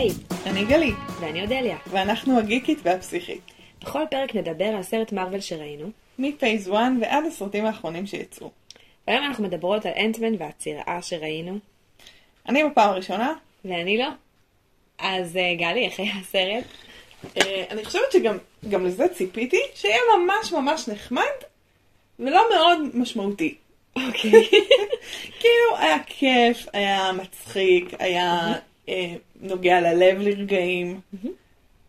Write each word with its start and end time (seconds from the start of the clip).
היי, 0.00 0.10
אני 0.46 0.64
גלי, 0.64 0.92
ואני 1.20 1.42
אודליה. 1.42 1.76
ואנחנו 1.90 2.38
הגיקית 2.38 2.78
והפסיכית. 2.82 3.40
בכל 3.80 4.02
פרק 4.10 4.34
נדבר 4.34 4.64
על 4.64 4.82
סרט 4.82 5.12
מארוול 5.12 5.40
שראינו, 5.40 5.90
מפייס 6.18 6.68
1 6.68 6.74
ועד 7.00 7.24
הסרטים 7.26 7.66
האחרונים 7.66 8.06
שיצאו. 8.06 8.50
והיום 9.08 9.24
אנחנו 9.24 9.44
מדברות 9.44 9.86
על 9.86 9.92
אנטמן 9.96 10.34
והצירעה 10.38 11.02
שראינו, 11.02 11.58
אני 12.48 12.64
בפעם 12.64 12.90
הראשונה, 12.90 13.34
ואני 13.64 13.98
לא. 13.98 14.08
אז 14.98 15.36
אה, 15.36 15.54
גלי, 15.54 15.86
איך 15.86 16.00
היה 16.00 16.12
הסרט? 16.20 16.64
אה, 17.36 17.64
אני 17.70 17.84
חושבת 17.84 18.12
שגם 18.12 18.38
גם 18.68 18.86
לזה 18.86 19.08
ציפיתי, 19.08 19.60
שיהיה 19.74 20.00
ממש 20.18 20.52
ממש 20.52 20.88
נחמד, 20.88 21.24
ולא 22.18 22.42
מאוד 22.54 22.78
משמעותי. 22.94 23.54
אוקיי. 23.96 24.30
כאילו, 25.40 25.76
היה 25.78 25.98
כיף, 26.06 26.66
היה 26.72 27.12
מצחיק, 27.12 27.94
היה 27.98 28.52
אה, 28.88 29.14
נוגע 29.40 29.80
ללב 29.80 30.18
לרגעים, 30.20 31.00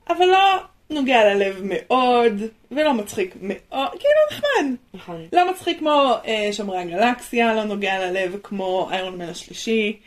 אבל 0.10 0.26
לא 0.26 0.58
נוגע 0.90 1.34
ללב 1.34 1.62
מאוד, 1.64 2.34
ולא 2.72 2.94
מצחיק 2.94 3.36
מאוד, 3.42 3.90
כאילו 3.90 4.14
נחמד. 4.32 4.76
נכון. 4.94 5.28
לא 5.34 5.52
מצחיק 5.52 5.80
כמו 5.80 6.14
אה, 6.26 6.50
שומרי 6.52 6.78
הגלקסיה, 6.78 7.54
לא 7.56 7.64
נוגע 7.64 8.00
ללב 8.00 8.38
כמו 8.44 8.90
איירון 8.92 9.18
מן 9.18 9.30
השלישי, 9.30 10.00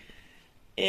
אה, 0.79 0.85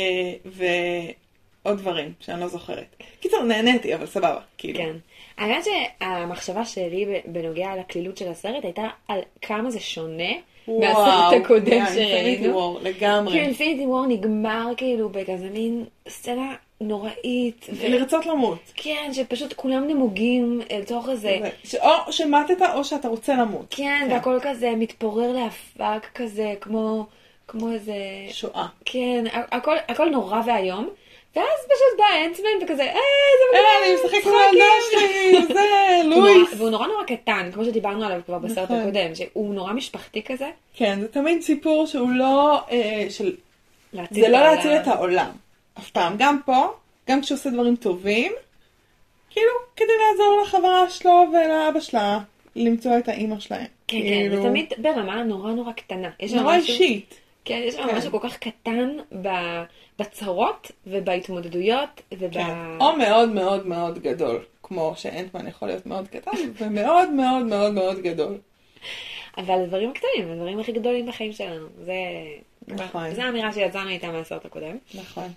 ועוד 0.46 1.78
דברים 1.78 2.14
שאני 2.20 2.42
לא 2.42 2.48
זוכרת. 2.48 2.96
קיצור, 3.20 3.44
נהניתי, 3.44 3.96
אבל 3.96 4.06
סבבה, 4.06 4.40
כאילו. 4.58 4.80
כן. 4.80 4.96
האמת 5.38 5.64
שהמחשבה 5.66 6.66
שלי 6.66 7.22
בנוגע 7.26 7.76
לקלילות 7.80 8.18
של 8.18 8.28
הסרט 8.28 8.64
הייתה 8.64 8.88
על 9.08 9.20
כמה 9.42 9.72
זה 9.72 9.80
שונה 9.80 10.34
מהסרט 10.68 11.42
הקודם 11.42 11.86
שראינו. 11.94 12.78
לגמרי. 12.84 13.32
כאילו 13.34 13.46
אינפיניטי 13.46 13.86
וור 13.86 14.06
נגמר 14.08 14.72
כאילו 14.78 15.10
בכזה 15.10 15.50
מין 15.54 15.84
סצנה 16.10 16.54
נוראית. 16.82 17.66
ו- 17.74 17.88
לרצות 17.90 18.26
למות. 18.26 18.60
כן, 18.76 19.10
שפשוט 19.14 19.54
כולם 19.54 19.88
נמוגים 19.88 20.62
אל 20.72 20.84
תוך 20.84 21.10
איזה... 21.10 21.38
זה- 21.42 21.50
ש- 21.64 21.76
או 21.76 22.12
שמטת 22.14 22.58
או 22.74 22.84
שאתה 22.84 23.08
רוצה 23.08 23.36
למות. 23.36 23.66
כן, 23.70 24.08
והכל 24.12 24.40
כזה 24.42 24.72
מתפורר 24.78 25.32
לאבק 25.32 26.08
כזה, 26.16 26.54
כמו, 26.62 27.06
כמו 27.48 27.72
איזה... 27.72 27.94
שואה. 28.30 28.66
כן, 28.86 29.24
הכל, 29.52 29.76
הכל 29.88 30.10
נורא 30.10 30.42
ואיום. 30.46 30.90
ואז 31.36 31.66
פשוט 31.66 31.98
בא 31.98 32.06
אנטמן 32.26 32.64
וכזה, 32.64 32.84
אה, 32.84 32.94
זה 33.40 33.58
אה, 33.58 33.62
מגניב, 33.62 33.84
אני 33.84 33.94
משחק 33.94 34.14
עם 34.14 34.20
משחקים." 34.20 34.34
הילדה 34.52 34.66
שלי, 34.92 35.54
זה, 35.54 35.64
לואיס. 36.10 36.50
והוא 36.58 36.70
נורא 36.70 36.88
נורא 36.88 37.04
קטן, 37.04 37.50
כמו 37.54 37.66
שדיברנו 37.66 38.06
עליו 38.06 38.22
כבר 38.26 38.40
בסרט 38.40 38.64
נכון. 38.64 38.78
הקודם, 38.78 39.16
שהוא 39.16 39.54
נורא 39.56 39.74
משפחתי 39.74 40.24
כזה. 40.24 40.50
כן, 40.74 41.00
זה 41.00 41.08
תמיד 41.08 41.42
סיפור 41.42 41.86
שהוא 41.86 42.10
לא, 42.10 42.62
אה, 42.72 43.06
של... 43.10 43.36
זה 44.12 44.30
לא. 44.30 44.40
להציל 44.40 44.72
את 44.72 44.88
העולם. 44.88 45.30
אף 45.80 45.90
פעם. 45.90 46.16
גם 46.18 46.40
פה, 46.46 46.68
גם 47.10 47.22
כשהוא 47.22 47.36
עושה 47.36 47.50
דברים 47.50 47.76
טובים, 47.76 48.32
כאילו, 49.30 49.52
כדי 49.76 49.88
לעזור 49.88 50.42
לחברה 50.42 50.90
שלו 50.90 51.26
ולאבא 51.34 51.80
שלה 51.80 52.20
למצוא 52.56 52.98
את 52.98 53.08
האימא 53.10 53.40
שלהם. 53.40 53.66
כן, 53.88 53.98
כן, 53.98 54.04
כאילו, 54.04 54.36
זה 54.36 54.50
תמיד 54.50 54.74
ברמה 54.78 55.24
נורא 55.24 55.52
נורא 55.52 55.72
קטנה. 55.72 56.10
נורא 56.36 56.56
אישית. 56.56 57.25
כן, 57.46 57.62
יש 57.64 57.76
שם 57.76 57.88
כן. 57.88 57.98
משהו 57.98 58.12
כל 58.12 58.30
כך 58.30 58.38
קטן 58.38 58.90
בצרות 60.00 60.72
ובהתמודדויות 60.88 62.02
וב... 62.18 62.34
כן. 62.34 62.78
או 62.80 62.96
מאוד 62.96 63.30
מאוד 63.30 63.68
מאוד 63.68 64.00
גדול, 64.00 64.44
כמו 64.64 64.94
שאנטמן 64.96 65.48
יכול 65.48 65.68
להיות 65.68 65.86
מאוד 65.86 66.08
קטן, 66.08 66.32
ומאוד 66.60 67.10
מאוד 67.10 67.46
מאוד 67.46 67.74
מאוד 67.74 68.02
גדול. 68.02 68.38
אבל 69.38 69.62
הדברים 69.64 69.90
הקטנים, 69.90 70.32
הדברים 70.32 70.60
הכי 70.60 70.72
גדולים 70.72 71.06
בחיים 71.06 71.34
שלנו. 71.34 71.68
זה... 71.86 71.94
נכון. 72.68 73.12
זו 73.16 73.22
האמירה 73.22 73.54
שיצאנו 73.54 73.90
איתה 73.90 74.12
מהסרט 74.12 74.46
הקודם. 74.46 74.78
נכון. 74.96 75.28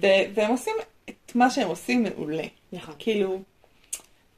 ו- 0.00 0.06
והם 0.34 0.50
עושים 0.50 0.74
את 1.10 1.34
מה 1.34 1.50
שהם 1.50 1.68
עושים 1.68 2.02
מעולה. 2.02 2.42
נכון. 2.72 2.94
כאילו, 2.98 3.40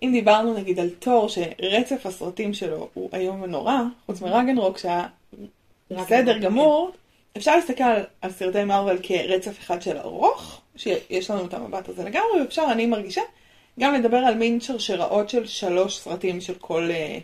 אם 0.03 0.11
דיברנו 0.13 0.55
נגיד 0.55 0.81
על 0.81 0.91
תור, 0.91 1.29
שרצף 1.29 2.07
הסרטים 2.07 2.55
שלו 2.55 2.89
הוא 2.95 3.11
איום 3.13 3.43
ונורא, 3.43 3.79
חוץ 4.07 4.21
מרגנרוק 4.21 4.79
שהיה 4.79 5.07
בסדר 5.91 6.33
רגנרוק, 6.33 6.45
גמור, 6.45 6.91
אפשר 7.37 7.57
להסתכל 7.57 7.85
על, 8.21 8.31
סרטי 8.31 8.65
מארוול 8.65 8.99
כרצף 9.03 9.59
אחד 9.59 9.83
של 9.83 9.97
ארוך, 9.99 10.61
שיש 10.77 11.31
לנו 11.31 11.47
את 11.47 11.55
המבט 11.55 11.89
הזה 11.89 12.05
לגמרי, 12.05 12.41
ואפשר, 12.41 12.67
אני 12.73 12.87
מרגישה, 12.87 13.21
גם 13.81 13.95
לדבר 13.95 14.17
על 14.17 14.35
מין 14.35 14.61
שרשראות 14.61 15.29
של 15.29 15.47
שלוש 15.47 15.99
סרטים 15.99 16.41
של 16.41 16.55
כל 16.55 16.91
אה. 16.91 17.19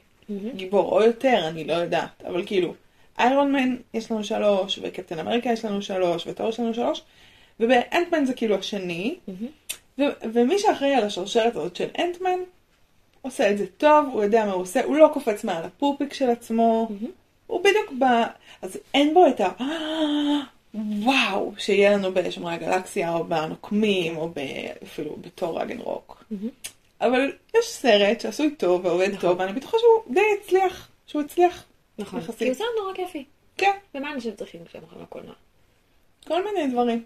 גיבור, 0.57 0.93
או 0.93 1.03
יותר, 1.03 1.49
אני 1.49 1.65
לא 1.65 1.73
יודעת, 1.73 2.23
אבל 2.27 2.47
כאילו, 2.47 2.75
איירון 3.19 3.53
מן 3.53 3.77
יש 3.95 4.11
לנו 4.11 4.25
שלוש, 4.25 4.79
וקפטן 4.83 5.19
אמריקה 5.19 5.53
יש 5.53 5.65
לנו 5.65 5.83
שלוש, 5.83 6.27
וטור 6.27 6.49
יש 6.49 6.61
לנו 6.61 6.75
שלוש, 6.75 7.03
ובאנטמן 7.61 8.25
זה 8.25 8.35
כאילו 8.35 8.55
השני, 8.55 9.17
ומי 10.33 10.59
שאחראי 10.59 10.95
על 10.95 11.05
השרשרת 11.05 11.57
הזאת 11.57 11.77
של 11.77 11.89
אנטמן, 11.99 12.39
עושה 13.23 13.51
את 13.51 13.59
זה 13.59 13.67
טוב, 13.67 14.09
הוא 14.13 14.23
יודע 14.23 14.45
מה 14.45 14.53
הוא 14.53 14.63
עושה, 14.63 14.85
הוא 14.85 14.97
לא 14.97 15.11
קופץ 15.13 15.45
מעל 15.45 15.65
הפופיק 15.65 16.15
של 16.15 16.31
עצמו, 16.31 16.89
מהמם. 16.91 17.22
הוא 17.53 17.61
בדיוק 17.61 17.93
ב... 17.99 18.05
אז 18.63 18.79
אין 18.95 19.15
בו 19.15 19.27
את 19.27 19.41
ה... 19.41 19.49
וואו, 20.75 21.53
שיהיה 21.59 21.93
לנו 21.93 22.15
בשומרי 22.15 22.55
הגלקסיה, 22.55 23.15
או 23.15 23.25
בנוקמים, 23.25 24.17
או 24.17 24.29
ב... 24.29 24.41
אפילו 24.83 25.17
בתור 25.21 25.61
רגנרוק. 25.61 26.25
מהמם. 26.31 26.49
אבל 27.01 27.33
יש 27.59 27.67
סרט 27.67 28.21
שעשוי 28.21 28.51
טוב 28.51 28.85
ועובד 28.85 29.09
נכון. 29.09 29.21
טוב, 29.21 29.41
ואני 29.41 29.53
בטוחה 29.53 29.77
שהוא 29.81 30.15
די 30.15 30.21
הצליח, 30.41 30.89
שהוא 31.07 31.23
הצליח. 31.23 31.65
נכון. 31.99 32.21
יחסית. 32.21 32.39
כי 32.39 32.49
הוא 32.49 32.55
סרט 32.55 32.69
נורא 32.81 32.95
כיפי. 32.95 33.25
כן, 33.57 33.73
ומה 33.95 34.13
אנשים 34.13 34.33
צריכים 34.37 34.61
כשהם 34.65 34.83
הולכים 34.83 35.03
לקולנוע? 35.03 35.35
כל 36.27 36.45
מיני 36.45 36.73
דברים. 36.73 37.03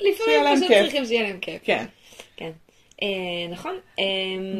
לפעמים 0.00 0.56
פשוט 0.56 0.68
כיף. 0.68 0.82
צריכים 0.82 1.06
שיהיה 1.06 1.22
להם 1.22 1.38
כיף. 1.40 1.62
כן. 1.64 1.84
כן. 2.36 2.50
אה, 3.02 3.08
נכון. 3.50 3.74
אה, 3.98 4.04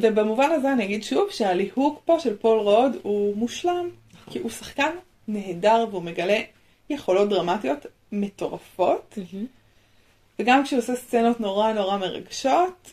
ובמובן 0.03 0.51
הזה 0.51 0.73
אני 0.73 0.85
אגיד 0.85 1.03
שוב 1.03 1.31
שהליהוק 1.31 2.03
פה 2.05 2.21
של 2.21 2.37
פול 2.37 2.59
רוד 2.59 2.97
הוא 3.03 3.37
מושלם, 3.37 3.91
כי 4.31 4.39
הוא 4.39 4.51
שחקן 4.51 4.91
נהדר 5.29 5.87
והוא 5.91 6.03
מגלה 6.03 6.41
יכולות 6.91 7.29
דרמטיות 7.29 7.87
מטורפות, 8.13 9.19
מהמם. 9.19 9.47
וגם 10.39 10.65
כשהוא 10.65 10.79
עושה 10.79 10.97
סצנות 10.97 11.41
נורא 11.41 11.73
נורא 11.73 11.97
מרגשות, 11.97 12.93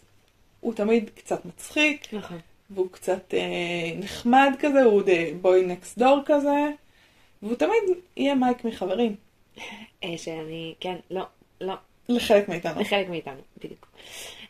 הוא 0.59 0.74
תמיד 0.74 1.09
קצת 1.16 1.46
מצחיק, 1.46 2.14
נכון. 2.14 2.40
והוא 2.70 2.88
קצת 2.91 3.34
אה, 3.34 4.00
נחמד 4.00 4.53
כזה, 4.59 4.84
הוא 4.84 5.02
די 5.02 5.34
בוי 5.41 5.66
נקסט 5.66 5.97
דור 5.97 6.20
כזה, 6.25 6.70
והוא 7.41 7.56
תמיד 7.56 7.84
יהיה 8.18 8.36
מייק 8.36 8.66
מחברים, 8.66 9.16
אה, 10.03 10.18
שאני, 10.18 10.75
כן, 10.80 10.96
לא, 11.12 11.24
לא, 11.62 11.74
לחלק 12.09 12.50
מאיתנו. 12.50 12.81
לחלק 12.81 13.09
מאיתנו, 13.09 13.41
בדיוק. 13.64 13.88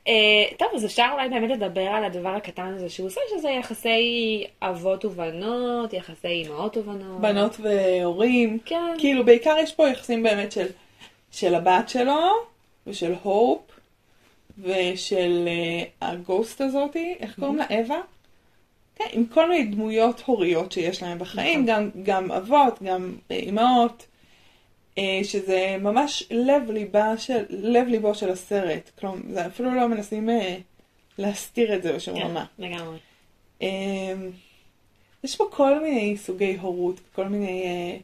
אה, 0.07 0.13
טוב, 0.57 0.67
אז 0.75 0.85
אפשר 0.85 1.07
אולי 1.13 1.29
באמת 1.29 1.49
לדבר 1.49 1.81
על 1.81 2.03
הדבר 2.03 2.29
הקטן 2.29 2.73
הזה 2.75 2.89
שהוא 2.89 3.07
עושה, 3.07 3.21
שזה 3.37 3.49
יחסי 3.49 4.43
אבות 4.61 5.05
ובנות, 5.05 5.93
יחסי 5.93 6.43
אמהות 6.47 6.77
ובנות. 6.77 7.21
בנות 7.21 7.57
והורים, 7.59 8.59
כן. 8.65 8.93
כאילו 8.97 9.25
בעיקר 9.25 9.55
יש 9.63 9.73
פה 9.73 9.89
יחסים 9.89 10.23
באמת 10.23 10.51
של, 10.51 10.67
של 11.31 11.55
הבת 11.55 11.89
שלו, 11.89 12.31
ושל 12.87 13.13
הופ, 13.23 13.61
ושל 14.59 15.47
uh, 15.47 15.87
הגוסט 16.01 16.61
הזאתי, 16.61 17.15
איך 17.19 17.35
קוראים 17.39 17.57
לה? 17.57 17.65
אווה? 17.69 18.01
כן, 18.95 19.05
עם 19.11 19.25
כל 19.25 19.49
מיני 19.49 19.63
דמויות 19.63 20.21
הוריות 20.25 20.71
שיש 20.71 21.03
להם 21.03 21.19
בחיים, 21.19 21.65
נכון. 21.65 21.65
גם, 21.65 21.89
גם 22.03 22.31
אבות, 22.31 22.83
גם 22.83 23.13
אה, 23.31 23.35
אימהות, 23.35 23.91
אה, 23.99 24.10
שזה 25.23 25.77
ממש 25.81 26.23
לב 26.31 26.71
ליבה 26.71 27.17
של, 27.17 27.43
לב 27.49 27.87
ליבו 27.87 28.15
של 28.15 28.29
הסרט. 28.29 28.91
כלומר, 28.99 29.17
זה 29.29 29.45
אפילו 29.45 29.75
לא 29.75 29.87
מנסים 29.87 30.29
אה, 30.29 30.57
להסתיר 31.17 31.75
את 31.75 31.83
זה 31.83 31.93
בשום 31.93 32.19
כן, 32.19 32.25
רמה. 32.25 32.45
לגמרי. 32.59 32.97
אמ, 33.61 34.29
יש 35.23 35.35
פה 35.35 35.43
כל 35.51 35.79
מיני 35.79 36.17
סוגי 36.17 36.57
הורות, 36.61 36.99
כל 37.15 37.25
מיני 37.25 37.63
אה, 37.63 37.97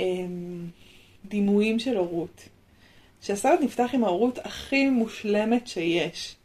אמ, 0.00 0.66
דימויים 1.24 1.78
של 1.78 1.96
הורות. 1.96 2.48
שהסרט 3.22 3.60
נפתח 3.60 3.90
עם 3.92 4.04
ההורות 4.04 4.38
הכי 4.38 4.86
מושלמת 4.86 5.66
שיש. 5.66 6.36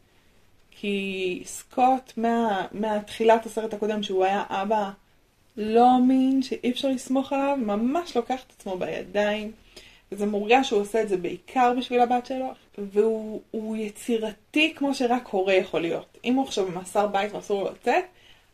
כי 0.71 1.41
סקוט, 1.45 2.13
מה, 2.17 2.67
מהתחילת 2.71 3.45
הסרט 3.45 3.73
הקודם, 3.73 4.03
שהוא 4.03 4.25
היה 4.25 4.43
אבא 4.49 4.91
לא 5.57 5.95
אמין, 5.97 6.41
שאי 6.41 6.71
אפשר 6.71 6.87
לסמוך 6.87 7.33
עליו, 7.33 7.57
ממש 7.61 8.15
לוקח 8.17 8.43
את 8.47 8.53
עצמו 8.57 8.77
בידיים. 8.77 9.51
וזה 10.11 10.25
מורגש 10.25 10.67
שהוא 10.67 10.81
עושה 10.81 11.01
את 11.01 11.09
זה 11.09 11.17
בעיקר 11.17 11.73
בשביל 11.77 11.99
הבת 11.99 12.25
שלו, 12.25 12.53
והוא 12.77 13.41
הוא 13.51 13.77
יצירתי 13.77 14.73
כמו 14.75 14.93
שרק 14.93 15.27
הורה 15.27 15.53
יכול 15.53 15.81
להיות. 15.81 16.17
אם 16.25 16.33
הוא 16.33 16.43
עכשיו 16.43 16.65
במאסר 16.65 17.07
בית 17.07 17.33
ואסור 17.33 17.63
לו 17.63 17.71
לצאת, 17.71 18.03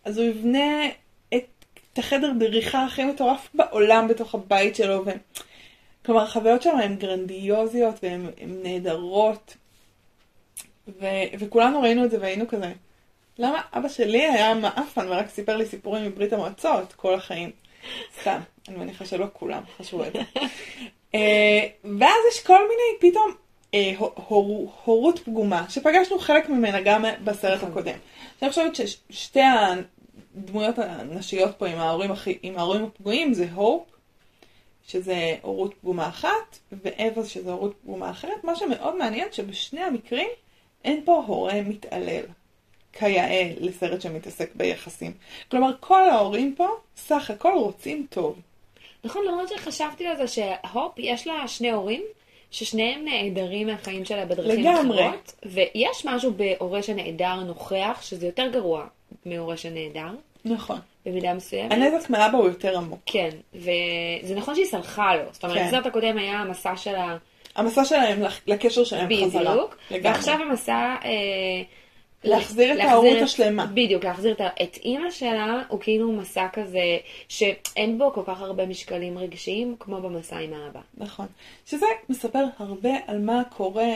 אז 0.05 0.17
הוא 0.17 0.25
יבנה 0.25 0.88
את, 1.33 1.45
את 1.94 1.97
החדר 1.97 2.31
דריכה 2.39 2.85
הכי 2.85 3.05
מטורף 3.05 3.50
בעולם 3.53 4.07
בתוך 4.07 4.35
הבית 4.35 4.75
שלו. 4.75 5.05
ו... 5.05 5.09
כלומר, 6.05 6.23
החוויות 6.23 6.61
שם 6.61 6.77
הן 6.77 6.95
גרנדיוזיות 6.95 7.95
והן 8.03 8.25
הן 8.38 8.59
נהדרות. 8.63 9.57
ו... 10.88 11.05
וכולנו 11.39 11.81
ראינו 11.81 12.05
את 12.05 12.11
זה 12.11 12.17
והיינו 12.21 12.47
כזה, 12.47 12.71
למה 13.38 13.62
אבא 13.74 13.89
שלי 13.89 14.25
היה 14.25 14.53
מעפן 14.53 15.07
ורק 15.09 15.30
סיפר 15.30 15.57
לי 15.57 15.65
סיפורים 15.65 16.06
מברית 16.06 16.33
המועצות 16.33 16.94
כל 16.94 17.13
החיים? 17.13 17.51
סתם, 18.21 18.39
אני 18.68 18.77
מניחה 18.77 19.06
שלא 19.06 19.25
כולם 19.33 19.63
חשבו 19.77 20.03
את 20.06 20.13
זה. 20.13 20.19
אה, 21.15 21.68
ואז 22.00 22.18
יש 22.31 22.44
כל 22.44 22.59
מיני 22.59 23.12
פתאום 23.12 23.31
אה, 23.74 23.94
הור, 23.97 24.74
הורות 24.83 25.19
פגומה, 25.19 25.65
שפגשנו 25.69 26.19
חלק 26.19 26.50
ממנה 26.50 26.81
גם 26.81 27.06
בסרט 27.24 27.57
נכון. 27.57 27.69
הקודם. 27.69 27.97
אני 28.41 28.50
חושבת 28.50 28.75
ששתי 28.75 29.41
הדמויות 30.36 30.79
הנשיות 30.79 31.56
פה 31.57 31.68
עם 31.68 31.79
ההורים, 31.79 32.12
הכי, 32.12 32.38
עם 32.41 32.57
ההורים 32.57 32.83
הפגועים 32.83 33.33
זה 33.33 33.47
הופ, 33.53 33.83
שזה 34.88 35.36
הורות 35.41 35.74
פגומה 35.81 36.07
אחת, 36.07 36.59
ואווה 36.71 37.25
שזה 37.25 37.51
הורות 37.51 37.75
פגומה 37.83 38.09
אחרת. 38.09 38.44
מה 38.44 38.56
שמאוד 38.56 38.95
מעניין 38.95 39.27
שבשני 39.31 39.81
המקרים 39.81 40.27
אין 40.83 41.01
פה 41.06 41.24
הורה 41.27 41.62
מתעלל, 41.62 42.24
כיאה 42.94 43.51
לסרט 43.60 44.01
שמתעסק 44.01 44.50
ביחסים. 44.56 45.12
כלומר, 45.51 45.72
כל 45.80 46.10
ההורים 46.10 46.54
פה 46.57 46.68
סך 46.98 47.30
הכל 47.30 47.54
רוצים 47.56 48.06
טוב. 48.10 48.40
נכון, 49.04 49.25
למרות 49.28 49.50
שחשבתי 49.50 50.07
על 50.07 50.18
זה 50.18 50.28
שהופ, 50.28 50.94
יש 50.98 51.28
לה 51.28 51.48
שני 51.48 51.72
הורים, 51.72 52.04
ששניהם 52.51 53.06
נעדרים 53.06 53.68
מהחיים 53.68 54.06
שלה 54.06 54.25
בדרכים 54.25 54.60
לגמרי. 54.60 55.07
אחרות, 55.07 55.34
ויש 55.45 56.06
משהו 56.06 56.34
בהורה 56.34 56.84
שנעדר 56.84 57.36
נוכח, 57.36 58.00
שזה 58.01 58.25
יותר 58.25 58.48
גרוע 58.48 58.86
מהורה 59.25 59.57
שנעדר, 59.57 60.07
נכון. 60.46 60.80
במידה 61.06 61.34
מסוימת. 61.34 61.72
הנזק 61.72 62.10
מאבא 62.10 62.38
הוא 62.38 62.48
יותר 62.48 62.78
עמוק. 62.78 63.00
כן, 63.06 63.30
וזה 63.54 64.36
נכון 64.36 64.56
שהיא 64.56 64.66
סלחה 64.66 65.16
לו. 65.16 65.24
זאת 65.31 65.44
אומרת, 65.44 65.57
כן. 65.57 65.68
בסרט 65.68 65.86
הקודם 65.86 66.18
היה 66.18 66.39
המסע 66.39 66.78
שלה 66.78 67.18
המסע 67.56 67.86
שלהם 67.86 68.24
לקשר 68.48 68.84
שלהם 68.84 69.10
חזרה. 69.25 69.56
בדיוק. 69.56 69.78
ועכשיו 70.04 70.42
המסע... 70.42 70.96
אה, 71.06 71.63
להחזיר 72.24 72.74
את 72.74 72.80
ההורות 72.80 73.22
השלמה. 73.22 73.66
בדיוק, 73.66 74.04
להחזיר 74.04 74.36
את, 74.62 74.78
אימא 74.78 75.12
שלה, 75.12 75.62
הוא 75.68 75.80
כאילו 75.80 76.12
מסע 76.12 76.48
כזה, 76.54 76.98
שאין 77.28 77.98
בו 77.98 78.14
כל 78.14 78.22
כך 78.25 78.42
הרבה 78.42 78.66
משקלים 78.66 79.18
רגשיים, 79.18 79.75
כמו 79.80 80.02
במסע 80.02 80.38
עם 80.38 80.54
האבא. 80.54 80.80
נכון. 80.98 81.28
שזה 81.66 81.86
מספר 82.10 82.44
הרבה 82.58 82.92
על 83.08 83.20
מה 83.20 83.44
קורה 83.56 83.94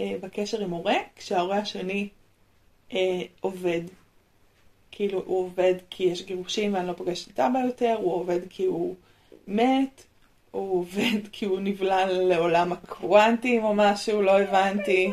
אה, 0.00 0.14
בקשר 0.20 0.60
עם 0.60 0.70
הורה, 0.70 0.96
כשההורה 1.16 1.58
השני 1.58 2.08
אה, 2.92 3.20
עובד. 3.40 3.80
כאילו, 4.90 5.22
הוא 5.26 5.38
עובד 5.38 5.74
כי 5.90 6.04
יש 6.04 6.22
גירושים 6.22 6.74
ואני 6.74 6.86
לא 6.86 6.92
פוגשת 6.92 7.30
את 7.30 7.40
אבא 7.40 7.58
יותר, 7.58 7.96
הוא 7.98 8.14
עובד 8.14 8.40
כי 8.50 8.64
הוא 8.64 8.94
מת, 9.48 10.02
הוא 10.50 10.78
עובד 10.78 11.28
כי 11.32 11.46
הוא 11.46 11.60
נבלע 11.60 12.06
לעולם 12.06 12.72
הקוונטים 12.72 13.64
או 13.64 13.74
משהו, 13.74 14.22
לא 14.22 14.40
הבנתי. 14.40 15.10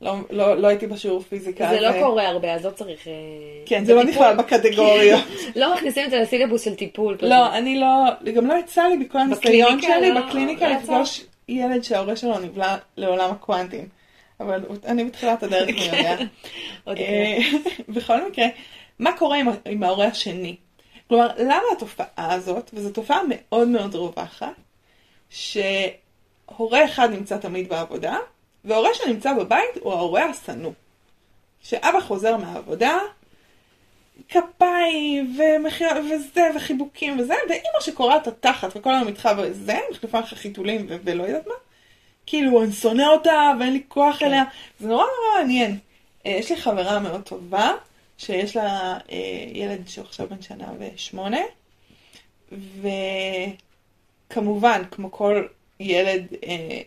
לא, 0.00 0.16
לא, 0.30 0.56
לא 0.56 0.68
הייתי 0.68 0.86
בשיעור 0.86 1.20
פיזיקה. 1.20 1.68
זה 1.68 1.76
אז, 1.76 1.82
לא 1.82 1.86
אה, 1.86 2.02
קורה 2.02 2.28
הרבה, 2.28 2.54
אז 2.54 2.64
לא 2.64 2.70
צריך... 2.70 3.08
אה, 3.08 3.12
כן, 3.66 3.84
זה 3.84 3.94
לא 3.94 4.02
בטיפול. 4.02 4.22
נכלל 4.22 4.36
בקטגוריות. 4.36 5.20
לא 5.56 5.74
מכניסים 5.74 6.04
את 6.04 6.10
זה 6.10 6.18
לסילבוס 6.18 6.64
של 6.64 6.74
טיפול. 6.74 7.16
פשוט. 7.16 7.28
לא, 7.30 7.54
אני 7.54 7.80
לא, 7.80 8.32
גם 8.34 8.46
לא 8.46 8.54
יצא 8.54 8.82
לי 8.82 9.04
בכל 9.04 9.18
הניסיון 9.18 9.82
שלי 9.82 10.12
לא- 10.12 10.20
בקליניקה 10.20 10.68
לא? 10.68 10.74
לפגוש 10.74 11.24
ילד 11.48 11.84
שההורה 11.84 12.16
שלו 12.16 12.38
נבלע 12.38 12.76
לעולם 12.96 13.30
הקוונטים. 13.30 13.88
אבל 14.40 14.60
אני 14.84 15.04
בתחילת 15.04 15.42
הדרך, 15.42 15.68
אני 15.70 15.98
יודע. 15.98 16.16
עוד 16.84 16.98
אה, 16.98 17.38
בכל 17.94 18.28
מקרה, 18.28 18.46
מה 18.98 19.16
קורה 19.16 19.36
עם, 19.36 19.46
עם 19.64 19.82
ההורה 19.82 20.06
השני? 20.06 20.56
כלומר, 21.08 21.28
למה 21.38 21.62
התופעה 21.76 22.34
הזאת, 22.34 22.70
וזו 22.74 22.90
תופעה 22.90 23.20
מאוד 23.28 23.68
מאוד 23.68 23.94
רווחת, 23.94 24.54
שהורה 25.30 26.84
אחד 26.84 27.10
נמצא 27.10 27.36
תמיד 27.36 27.68
בעבודה, 27.68 28.16
והורה 28.64 28.94
שנמצא 28.94 29.32
בבית 29.32 29.76
הוא 29.80 29.92
ההורה 29.92 30.24
השנוא. 30.24 30.72
כשאבא 31.62 32.00
חוזר 32.00 32.36
מהעבודה, 32.36 32.98
כפיים 34.28 35.36
ומחיר, 35.38 35.88
וזה, 36.10 36.50
וחיבוקים 36.56 37.20
וזה, 37.20 37.34
ואימא 37.48 37.80
שקורעת 37.80 38.26
התחת 38.26 38.76
וכל 38.76 38.94
היום 38.94 39.08
איתך 39.08 39.28
וזה, 39.38 39.78
מחליפה 39.90 40.18
לך 40.18 40.34
חיתולים 40.34 40.86
ו- 40.88 40.96
ולא 41.04 41.22
יודעת 41.22 41.46
מה. 41.46 41.54
כאילו, 42.26 42.62
אני 42.62 42.72
שונא 42.72 43.02
אותה 43.02 43.52
ואין 43.60 43.72
לי 43.72 43.82
כוח 43.88 44.16
כן. 44.18 44.26
אליה. 44.26 44.44
זה 44.80 44.88
נורא 44.88 45.04
נורא 45.04 45.38
מעניין. 45.38 45.78
אה, 46.26 46.30
יש 46.30 46.50
לי 46.50 46.56
חברה 46.56 46.98
מאוד 46.98 47.22
טובה, 47.22 47.70
שיש 48.18 48.56
לה 48.56 48.98
אה, 49.12 49.44
ילד 49.52 49.88
שהוא 49.88 50.04
עכשיו 50.04 50.28
בן 50.28 50.42
שנה 50.42 50.66
ושמונה, 50.78 51.40
וכמובן, 54.28 54.82
כמו 54.90 55.12
כל 55.12 55.46
ילד 55.80 56.26
אה, 56.44 56.80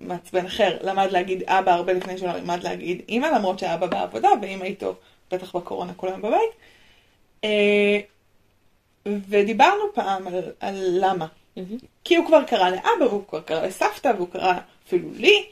מעצבן 0.00 0.46
אחר, 0.46 0.78
למד 0.82 1.08
להגיד 1.10 1.42
אבא 1.46 1.72
הרבה 1.72 1.92
לפני 1.92 2.18
שהוא 2.18 2.28
למד 2.28 2.62
להגיד 2.62 3.02
אימא, 3.08 3.26
למרות 3.26 3.58
שאבא 3.58 3.86
בעבודה 3.86 4.28
ואימא 4.42 4.64
איתו 4.64 4.94
בטח 5.30 5.56
בקורונה 5.56 5.94
כל 5.94 6.08
היום 6.08 6.22
בבית. 6.22 6.50
אה, 7.44 8.00
ודיברנו 9.06 9.82
פעם 9.94 10.26
על, 10.26 10.52
על 10.60 10.74
למה. 11.00 11.26
כי 12.04 12.16
הוא 12.16 12.26
כבר 12.26 12.44
קרא 12.44 12.70
לאבא, 12.70 13.04
והוא 13.08 13.22
כבר 13.28 13.40
קרא 13.40 13.66
לסבתא, 13.66 14.12
והוא 14.16 14.28
קרא 14.28 14.54
אפילו 14.86 15.10
לי, 15.14 15.44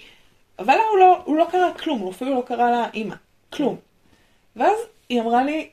אבל 0.58 0.75
הוא 0.90 0.98
לא, 0.98 1.22
הוא 1.25 1.37
לא 1.37 1.46
קרא 1.50 1.72
כלום, 1.72 1.98
הוא 1.98 2.10
אפילו 2.10 2.34
לא 2.34 2.42
קרא 2.46 2.70
לאימא. 2.70 3.14
כלום. 3.52 3.76
ואז 4.56 4.78
היא 5.08 5.20
אמרה 5.20 5.44
לי, 5.44 5.69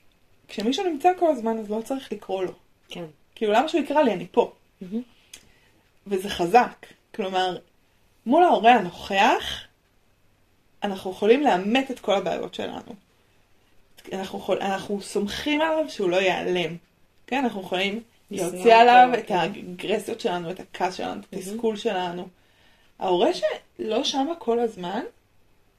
כשמישהו 0.48 0.86
נמצא 0.86 1.10
כל 1.20 1.32
הזמן, 1.32 1.58
אז 1.58 1.72
לא 1.72 1.82
צריך 1.86 2.12
לקרוא 2.12 2.44
לו. 2.44 2.52
כן. 2.90 3.06
כאילו, 3.36 3.54
למה 3.54 3.68
שהוא 3.68 3.82
יקרא 3.82 4.02
לי? 4.02 4.14
אני 4.14 4.28
פה. 4.32 4.52
מהמם. 4.82 5.02
וזה 6.08 6.30
חזק. 6.30 6.86
כלומר, 7.16 7.58
מול 8.28 8.44
ההורה 8.44 8.74
הנוכח, 8.74 9.64
אנחנו 10.84 11.12
יכולים 11.12 11.44
לאמת 11.44 11.92
את 11.92 12.00
כל 12.00 12.16
הבעיות 12.16 12.54
שלנו. 12.54 12.96
אנחנו, 14.14 14.40
יכול, 14.40 14.58
אנחנו 14.62 15.02
סומכים 15.02 15.62
עליו 15.62 15.90
שהוא 15.90 16.10
לא 16.10 16.18
ייעלם. 16.18 16.76
כן, 17.28 17.44
אנחנו 17.44 17.62
יכולים 17.62 18.04
להוציא 18.32 18.76
עליו 18.76 19.10
את 19.20 19.28
כן. 19.28 19.36
האגרסיות 19.36 20.20
שלנו, 20.20 20.52
את 20.52 20.60
הכעס 20.60 20.96
שלנו, 20.96 21.22
את 21.22 21.34
התסכול 21.34 21.76
שלנו. 21.76 22.28
ההורה 23.00 23.30
שלא 23.34 24.04
שמה 24.04 24.36
כל 24.40 24.60
הזמן, 24.60 25.02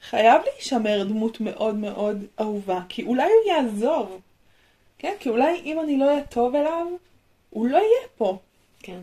חייב 0.03 0.43
להישמר 0.53 1.05
דמות 1.05 1.41
מאוד 1.41 1.75
מאוד 1.75 2.25
אהובה, 2.41 2.81
כי 2.89 3.03
אולי 3.03 3.23
הוא 3.25 3.53
יעזוב. 3.53 4.21
כן, 4.99 5.15
כי 5.21 5.29
אולי 5.29 5.61
אם 5.65 5.81
אני 5.81 5.99
לא 5.99 6.05
אהיה 6.05 6.25
טוב 6.25 6.55
אליו, 6.55 6.87
הוא 7.51 7.69
לא 7.69 7.77
יהיה 7.77 8.09
פה. 8.17 8.39
כן. 8.83 9.01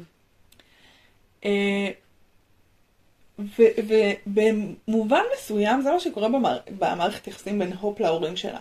ובמובן 3.37 5.21
מסוים 5.35 5.81
זה 5.81 5.91
מה 5.91 5.99
שקורה 5.99 6.29
במער- 6.29 6.59
במערכת 6.79 7.27
יחסים 7.27 7.59
בין 7.59 7.73
הופ 7.73 7.99
להורים 7.99 8.37
שלה. 8.37 8.59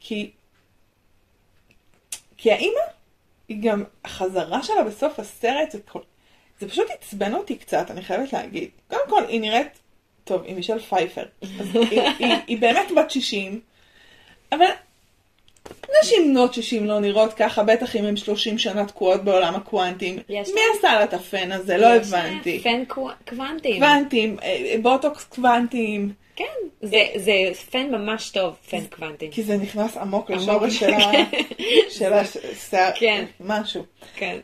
כי, 0.00 0.30
כי 2.36 2.52
האימא, 2.52 2.80
היא 3.48 3.62
גם, 3.62 3.84
החזרה 4.04 4.62
שלה 4.62 4.84
בסוף 4.84 5.18
הסרט, 5.18 5.70
זה, 5.70 5.78
כל, 5.88 6.00
זה 6.60 6.68
פשוט 6.68 6.86
עצבן 6.90 7.34
אותי 7.34 7.56
קצת, 7.56 7.90
אני 7.90 8.02
חייבת 8.02 8.32
להגיד. 8.32 8.70
קודם 8.88 9.08
כל, 9.08 9.24
היא 9.28 9.40
נראית, 9.40 9.78
טוב, 10.24 10.42
היא 10.42 10.54
מישל 10.54 10.78
פייפר. 10.78 11.24
היא, 11.40 11.50
היא, 12.18 12.34
היא 12.46 12.58
באמת 12.58 12.86
בת 12.96 13.10
60, 13.10 13.60
אבל 14.52 14.66
נשים 16.02 16.34
בנות 16.34 16.54
60 16.54 16.86
לא 16.86 17.00
נראות 17.00 17.32
ככה, 17.34 17.62
בטח 17.62 17.96
אם 17.96 18.04
הן 18.04 18.16
30 18.16 18.58
שנה 18.58 18.84
תקועות 18.86 19.24
בעולם 19.24 19.54
הקוונטים. 19.54 20.18
יש 20.28 20.48
מי 20.54 20.60
עשה 20.78 20.94
לה 20.94 21.04
את 21.04 21.14
הפן 21.14 21.52
הזה? 21.52 21.76
לא 21.76 21.86
יש, 21.86 22.12
אה, 22.12 22.20
הבנתי. 22.26 22.60
פן 22.62 22.84
קוו- 22.88 23.10
קוונטים. 23.28 23.74
קוונטים, 23.74 24.36
אה, 24.42 24.74
בוטוקס 24.82 25.24
קוונטים, 25.24 26.12
כן, 26.36 26.44
זה, 26.82 27.02
זה 27.16 27.32
פן 27.70 27.90
ממש 27.90 28.30
טוב, 28.30 28.54
פן 28.70 28.84
קוונטים. 28.96 29.30
כי 29.30 29.42
זה 29.42 29.56
נכנס 29.56 29.96
עמוק. 29.96 30.30
לשורש 30.30 30.76
של 31.88 32.12
השיער, 32.52 32.90
כן. 32.98 33.24
משהו. 33.40 33.84
כן. 34.16 34.36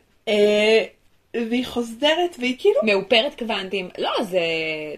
והיא 1.34 1.66
חוזרת, 1.66 2.36
והיא 2.38 2.56
כאילו, 2.58 2.80
מאופרת 2.82 3.38
קוונטים. 3.38 3.88
לא, 3.98 4.10
זה... 4.22 4.40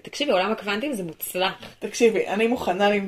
תקשיבי, 0.02 0.32
עולם 0.32 0.52
הקוונטים 0.52 0.92
זה 0.92 1.02
מוצלח. 1.04 1.52
תקשיבי, 1.78 2.26
אני 2.26 2.46
מוכנה, 2.46 2.86
אני 2.88 3.00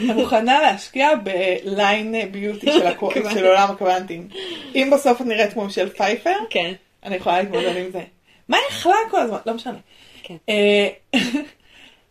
מוכנה 0.00 0.60
להשקיע 0.62 1.10
בליין 1.14 2.14
ביוטי 2.32 2.66
של 2.72 2.86
הקו-. 2.86 3.10
של 3.34 3.46
עולם 3.46 3.70
הקוונטים. 3.70 4.28
אם 4.74 4.90
בסוף 4.92 5.20
את 5.20 5.26
נראית 5.26 5.52
כמו 5.52 5.64
מישל 5.64 5.88
פייפר, 5.88 6.34
כן. 6.50 6.72
אני 7.04 7.16
יכולה 7.16 7.38
להתמודד 7.42 7.76
עם 7.76 7.90
זה. 7.90 8.00
מה 8.48 8.56
היא 8.56 8.66
אכלה 8.68 8.94
כל 9.10 9.20
הזמן? 9.20 9.38
לא 9.46 9.54
משנה. 9.54 9.78
כן. 10.22 10.36
אה, 10.48 10.88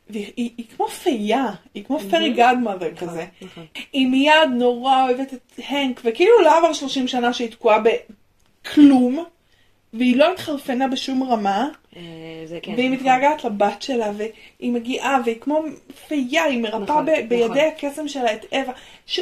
והיא 0.09 0.31
היא- 0.37 0.51
היא 0.57 0.65
כמו 0.77 0.87
פייה, 0.87 1.45
היא 1.73 1.83
כמו 1.83 1.99
פרי 1.99 2.33
גאדמאדר 2.33 2.95
כזה. 2.95 3.25
נכון. 3.41 3.65
היא 3.93 4.07
מיד 4.07 4.49
נורא 4.57 5.03
אוהבת 5.03 5.33
את 5.33 5.59
הנק, 5.69 6.01
וכאילו 6.03 6.41
לא 6.43 6.57
עבר 6.57 6.73
30 6.73 7.07
שנה 7.07 7.33
שהיא 7.33 7.51
תקועה 7.51 7.79
בכלום, 8.63 9.25
והיא 9.97 10.17
לא 10.17 10.31
התחרפנה 10.33 10.87
בשום 10.87 11.23
רמה, 11.23 11.67
אה, 11.95 12.01
כן. 12.61 12.73
והיא 12.75 12.89
נכון. 12.89 12.97
מתגעגעת 12.97 13.43
לבת 13.43 13.81
שלה, 13.81 14.11
והיא 14.17 14.71
מגיעה, 14.71 15.19
והיא 15.25 15.35
כמו 15.41 15.61
פייה, 16.07 16.43
היא 16.43 16.61
מרפאה 16.61 16.79
נכון, 16.79 17.05
ב- 17.05 17.09
נכון. 17.09 17.27
בידי 17.29 17.61
הקסם 17.61 18.07
שלה 18.07 18.33
את 18.33 18.45
אווה. 18.53 18.73
ש... 19.05 19.19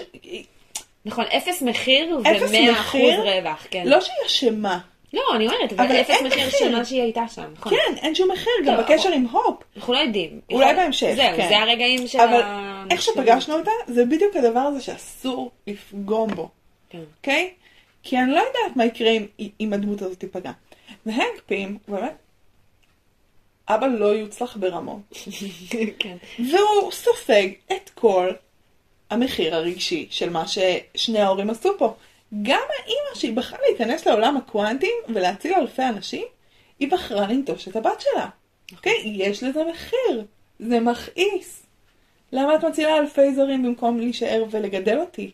נכון, 1.05 1.25
אפס 1.37 1.61
מחיר 1.61 2.19
ומאה 2.19 2.71
אחוז? 2.71 3.13
רווח, 3.23 3.67
כן. 3.69 3.83
לא 3.85 4.01
שהיא 4.01 4.15
אשמה, 4.25 4.79
לא, 5.13 5.21
אני 5.35 5.47
אומרת, 5.47 5.73
אבל 5.73 5.85
אבל 5.85 6.01
אפס 6.01 6.21
מחיר. 6.21 6.49
של 6.49 6.75
מה 6.75 6.85
שהיא 6.85 7.01
הייתה 7.01 7.23
שם, 7.35 7.43
נכון. 7.57 7.71
כן, 7.71 7.97
אין 7.97 8.15
שום 8.15 8.31
מחיר, 8.31 8.53
גם 8.65 8.73
לא, 8.73 8.81
בקשר 8.81 9.11
עם 9.11 9.25
הופ. 9.31 9.63
אנחנו 9.75 9.93
לא 9.93 9.99
יודעים. 9.99 10.39
אולי 10.51 10.73
בהמשך, 10.75 11.13
זהו, 11.15 11.37
כן. 11.37 11.49
זה 11.49 11.57
הרגעים 11.57 12.07
של 12.07 12.19
אבל 12.19 12.41
ה... 12.41 12.83
איך 12.91 13.01
שפגשנו 13.01 13.55
אותה, 13.55 13.71
זה 13.87 14.05
בדיוק 14.05 14.35
הדבר 14.35 14.59
הזה 14.59 14.81
שאסור 14.81 15.51
לפגום 15.67 16.29
בו. 16.35 16.49
כן. 16.89 16.99
אוקיי? 17.17 17.49
כי 18.03 18.17
אני 18.19 18.31
לא 18.31 18.37
יודעת 18.37 18.75
מה 18.75 18.85
יקרה 18.85 19.09
אם, 19.09 19.25
אם 19.59 19.73
הדמות 19.73 20.01
הזאת 20.01 20.19
תיפגע. 20.19 20.51
והנק 21.05 21.41
פים, 21.45 21.77
באמת, 21.87 22.15
אבא 23.67 23.87
לא 23.87 24.05
יוצלח 24.05 24.57
ברמות, 24.57 25.01
כן. 25.99 26.17
והוא 26.39 26.91
סופג 26.91 27.49
את 27.71 27.89
כל 27.89 28.31
המחיר 29.09 29.55
הרגשי 29.55 30.07
של 30.09 30.29
מה 30.29 30.43
ששני 30.47 31.19
ההורים 31.19 31.49
עשו 31.49 31.77
פה. 31.77 31.95
גם 32.43 32.61
האימא 32.69 33.15
שהיא 33.15 33.33
בחרה 33.33 33.59
להיכנס 33.67 34.07
לעולם 34.07 34.37
הקוונטים 34.37 34.95
ולהציל 35.09 35.53
אלפי 35.53 35.83
אנשים, 35.83 36.25
היא 36.79 36.91
בחרה 36.91 37.27
לנטוש 37.27 37.67
את 37.67 37.75
הבת 37.75 38.01
שלה. 38.01 38.27
אוקיי? 38.71 38.93
יש 39.05 39.43
לזה 39.43 39.63
מחיר. 39.71 40.25
זה 40.59 40.79
מכעיס. 40.79 41.65
למה 42.31 42.55
את 42.55 42.63
מצילה 42.63 42.97
אלפי 42.97 43.35
זרים 43.35 43.63
במקום 43.63 43.99
להישאר 43.99 44.45
ולגדל 44.51 44.97
אותי? 44.99 45.31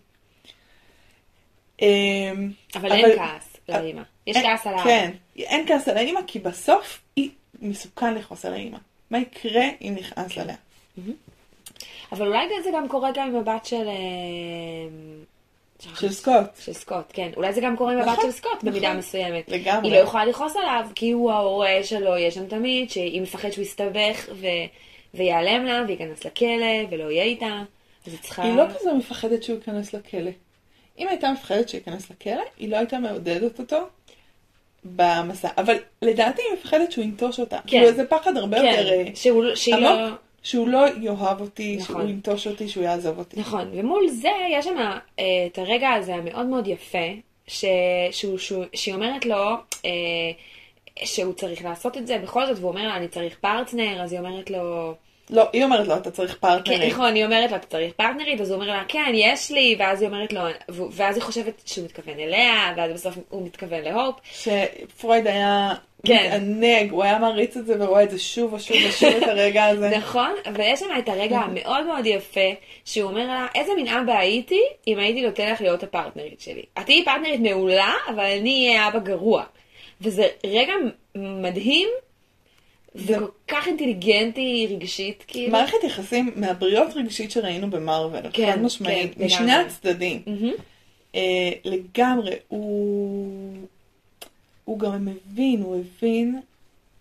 אמ, 1.81 2.51
אבל 2.75 2.91
אין 2.91 3.17
כעס 3.17 3.55
לאמא. 3.69 4.01
יש 4.27 4.36
אין- 4.38 4.45
כעס 4.45 4.67
על 4.67 4.74
האבא. 4.74 4.83
כן, 4.83 5.12
אין 5.38 5.67
כעס 5.67 5.88
על 5.88 5.98
האמא, 5.98 6.19
כי 6.27 6.39
בסוף 6.39 7.01
היא 7.15 7.29
מסוכן 7.62 8.13
לכעוס 8.13 8.45
על 8.45 8.53
האמא. 8.53 8.77
מה 9.12 9.19
יקרה 9.19 9.63
אם 9.81 9.95
נכעס 10.00 10.31
כן. 10.31 10.41
עליה? 10.41 10.55
אבל 12.12 12.27
אולי 12.27 12.39
זה 12.63 12.69
גם 12.74 12.88
קורה 12.88 13.09
גם 13.13 13.27
עם 13.27 13.36
הבת 13.36 13.65
של... 13.65 13.88
אה, 13.88 13.93
של 16.00 16.12
סקוט. 16.12 16.33
של 16.59 16.74
סקוט, 16.74 17.05
כן. 17.13 17.29
אולי 17.38 17.53
זה 17.53 17.62
גם 17.62 17.77
קורה 17.77 17.93
עם 17.93 18.00
הבת 18.00 18.07
נכון, 18.07 18.24
של 18.25 18.31
סקוט 18.31 18.63
במידה 18.63 18.88
נכון. 18.88 18.98
מסוימת. 18.98 19.50
לגמרי. 19.50 19.88
היא 19.89 19.98
לא 19.98 20.03
יכולה 20.03 20.25
לכעוס 20.25 20.55
עליו, 20.55 20.88
כי 20.95 21.12
הוא 21.12 21.31
ההורה 21.31 21.83
שלו 21.83 22.17
יהיה 22.17 22.31
שם 22.31 22.48
תמיד, 22.48 22.89
שהיא 22.89 23.21
מפחדת 23.21 23.53
שהוא 23.53 23.63
יסתבך 23.63 24.29
ו... 24.33 24.48
ויעלם 25.13 25.65
לה, 25.65 25.83
וייכנס 25.88 26.25
לכלא, 26.25 26.86
ולא 26.89 27.12
יהיה 27.12 27.24
איתה. 27.24 27.63
היא 28.38 28.55
לא 28.55 28.63
כזה 28.79 28.93
מפחדת 28.93 29.43
שהוא 29.43 29.55
ייכנס 29.55 29.93
לכלא. 29.93 30.31
אם 31.00 31.08
הייתה 31.08 31.32
מפחדת 31.32 31.70
שהוא 31.70 31.79
ייכנס 31.79 32.10
לכלא, 32.10 32.44
היא 32.58 32.70
לא 32.70 32.77
הייתה 32.77 33.00
מעודדת 33.00 33.60
אותו 33.60 33.77
במסע. 34.84 35.50
אבל 35.58 35.75
לדעתי 36.01 36.41
היא 36.41 36.60
מפחדת 36.60 36.91
שהוא 36.91 37.03
ינטוש 37.03 37.39
אותה. 37.39 37.60
כאילו 37.68 37.91
זה 37.91 38.06
פחד 38.06 38.38
הרבה 38.38 38.58
יותר 38.58 38.89
אה, 38.89 39.06
כן, 39.06 39.15
שהוא, 39.15 39.44
לא... 39.44 39.89
עמוק, 39.89 40.20
שהוא 40.44 40.68
לא 40.68 40.86
יאהב 41.01 41.41
אותי, 41.41 41.77
נכון. 41.77 41.96
שהוא 41.96 42.10
ינטוש 42.10 42.48
אותי, 42.48 42.70
שהוא 42.70 42.84
יעזוב 42.84 43.18
אותי. 43.20 43.39
נכון, 43.39 43.70
ומול 43.74 44.08
זה 44.08 44.29
יש 44.51 44.65
שם 44.65 44.77
אה, 45.20 45.25
את 45.48 45.58
הרגע 45.58 45.89
הזה 45.89 46.15
המאוד 46.15 46.46
מאוד 46.46 46.68
יפה, 46.68 47.08
ש... 47.48 47.65
שהוא, 48.12 48.38
שהוא, 48.38 48.65
שהיא 48.74 48.96
אומרת 48.96 49.25
לו 49.25 49.46
אה, 49.86 49.91
שהוא 51.03 51.34
צריך 51.34 51.63
לעשות 51.63 51.98
את 51.98 52.08
זה 52.08 52.18
בכל 52.18 52.46
זאת, 52.46 52.58
והוא 52.58 52.70
אומר 52.70 52.88
לה, 52.88 52.96
אני 52.96 53.08
צריך 53.08 53.38
פרטנר, 53.41 54.03
אז 54.03 54.12
היא 54.12 54.20
אומרת 54.20 54.50
לו, 54.50 54.94
לא, 55.29 55.43
היא 55.53 55.63
אומרת 55.63 55.88
לו, 55.88 55.95
אתה 55.95 56.12
צריך 56.12 56.31
כן, 56.31 56.38
פרטנרים. 56.39 56.89
נכון, 56.89 57.15
היא 57.15 57.25
אומרת 57.25 57.51
לה, 57.51 57.57
אתה 57.57 57.67
צריך 57.67 57.93
פרטנרית, 57.93 58.41
אז 58.41 58.51
הוא 58.51 58.55
אומר 58.55 58.67
לה, 58.67 58.83
כן, 58.88 59.12
יש 59.13 59.51
לי, 59.51 59.75
ואז 59.79 60.01
היא 60.01 60.09
אומרת 60.09 60.33
לו, 60.33 60.41
ואז 60.91 61.15
היא 61.15 61.24
חושבת 61.24 61.62
שהוא 61.65 61.86
מתכוון 61.86 62.19
אליה, 62.19 62.74
ואז 62.77 62.91
בסוף 62.93 63.17
הוא 63.29 63.45
מתכוון 63.45 63.81
להופ. 63.81 64.15
שפרויד 64.24 65.27
היה 65.27 65.74
כן. 66.05 66.41
מתענג, 66.41 66.91
הוא 66.91 67.03
היה 67.03 67.19
מעריץ 67.19 67.57
את 67.57 67.65
זה 67.65 67.75
ורואה 67.79 68.03
את 68.03 68.09
זה 68.09 68.19
שוב 68.19 68.53
ושוב 68.53 68.77
ושוב 68.89 69.09
את 69.09 69.24
הרגע 69.24 69.65
הזה. 69.65 69.89
נכון, 69.98 70.31
ויש 70.55 70.79
שם 70.79 70.86
את 71.00 71.09
הרגע 71.09 71.39
המאוד 71.39 71.86
מאוד 71.86 72.05
יפה, 72.05 72.50
שהוא 72.86 73.09
אומר 73.12 73.27
לה, 73.27 73.48
איזה 73.55 73.71
מין 73.75 73.88
אבא 73.88 74.17
הייתי, 74.17 74.62
אם 74.88 75.00
הייתי 75.00 75.21
נותן 75.21 75.51
לך 75.51 75.62
להיות 75.62 75.83
הפרטנרית 75.83 76.41
שלי. 76.41 76.63
את 76.79 76.86
תהיי 76.86 77.05
פרטנרית 77.05 77.39
מעולה, 77.39 77.93
אבל 78.09 78.25
אני 78.39 78.67
אהיה 78.67 78.88
אבא 78.88 79.00
גרוע. 79.00 79.43
וזה 80.01 80.27
רגע 80.45 80.74
מדהים, 81.15 81.89
וכל 82.96 83.25
כך 83.48 83.67
אינטליגנטי 83.67 84.67
רגשית, 84.69 85.24
כאילו. 85.27 85.51
מערכת 85.51 85.77
יחסים 85.84 86.31
מהבריאות 86.36 86.93
רגשית 86.96 87.31
שראינו 87.31 87.69
במרוויל, 87.69 88.25
כן, 88.34 88.51
חד 88.51 88.62
משמעית, 88.62 89.15
כן, 89.15 89.25
משני 89.25 89.48
לגמרי. 89.48 89.65
הצדדים. 89.65 90.22
מהמם. 90.25 90.53
אה, 91.15 91.51
לגמרי, 91.65 92.36
הוא... 92.48 93.58
הוא 94.65 94.79
גם 94.79 95.05
מבין, 95.05 95.62
הוא 95.62 95.79
הבין 95.79 96.41